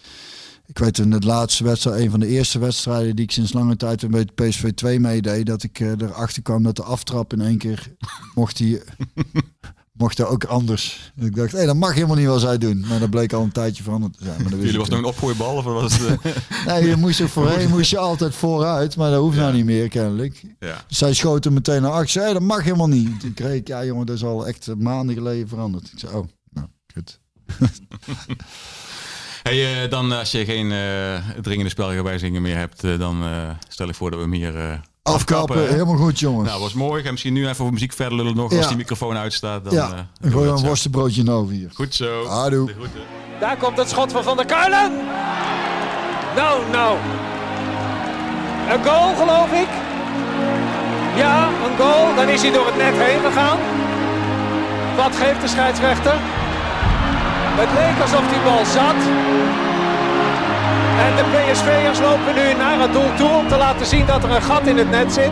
[0.65, 3.75] ik weet in de laatste wedstrijd, een van de eerste wedstrijden die ik sinds lange
[3.75, 7.57] tijd met PSV 2 meedeed, dat ik eh, erachter kwam dat de aftrap in één
[7.57, 7.91] keer
[8.33, 8.81] mocht die
[9.97, 11.11] mocht dat ook anders.
[11.19, 12.85] Ik dacht, hé, dat mag helemaal niet wat zij doen.
[12.87, 14.41] Maar dat bleek al een tijdje veranderd te zijn.
[14.43, 16.17] Maar Jullie ik was nog een opgooibal of was het?
[16.21, 16.31] eh?
[16.73, 19.87] Nee, je moest er voorheen moest je altijd vooruit, maar dat hoeft nou niet meer
[19.89, 20.43] kennelijk.
[20.59, 20.83] ja.
[20.87, 22.21] Zij schoten meteen naar achter.
[22.21, 23.19] Hey, dat mag helemaal niet.
[23.19, 25.91] Toen kreeg ik, ja jongen, dat is al echt maanden geleden veranderd.
[25.91, 27.19] Ik zei, oh, nou, goed.
[29.43, 33.87] Hey, eh, dan als je geen eh, dringende spelregelwijzigingen meer hebt, eh, dan eh, stel
[33.89, 36.49] ik voor dat we hem hier eh, Afkappen, helemaal goed jongens.
[36.49, 37.03] Nou, was mooi.
[37.03, 38.51] Ga misschien nu even over muziek verder lullen nog.
[38.51, 38.57] Ja.
[38.57, 39.73] Als die microfoon uitstaat, dan...
[39.73, 41.69] ja, eh, dan gooi dat een worstenbroodje over hier.
[41.73, 42.23] Goed zo.
[43.39, 44.91] Daar komt het schot van Van der Kuilen.
[46.35, 46.97] Nou, nou.
[48.69, 49.67] Een goal, geloof ik.
[51.15, 52.15] Ja, een goal.
[52.15, 53.59] Dan is hij door het net heen gegaan.
[54.95, 56.15] Wat geeft de scheidsrechter?
[57.61, 58.99] Het leek alsof die bal zat.
[60.99, 64.31] En de PSV'ers lopen nu naar het doel toe om te laten zien dat er
[64.31, 65.31] een gat in het net zit.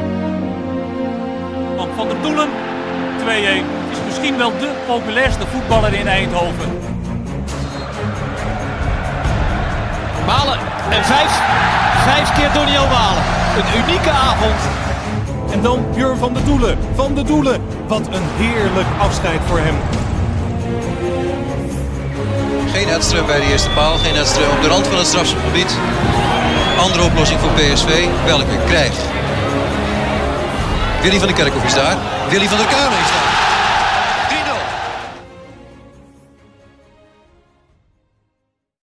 [1.77, 3.23] Van Van der Doelen, 2-1.
[3.25, 6.69] Het is misschien wel de populairste voetballer in Eindhoven.
[10.25, 10.59] Malen
[10.89, 11.41] en vijf.
[12.03, 13.23] Vijf keer Doniel Malen.
[13.57, 14.59] Een unieke avond.
[15.51, 16.77] En dan Björn van de Doelen.
[16.95, 17.61] Van de Doelen.
[17.87, 19.75] Wat een heerlijk afscheid voor hem.
[22.71, 25.77] Geen Edström bij de eerste paal, geen Edström op de rand van het strafschopgebied.
[26.79, 29.01] Andere oplossing voor PSV, welke krijgt?
[31.01, 31.97] Willy van der Kerkhoff is daar.
[32.29, 33.52] Willy van der Kuilen is daar.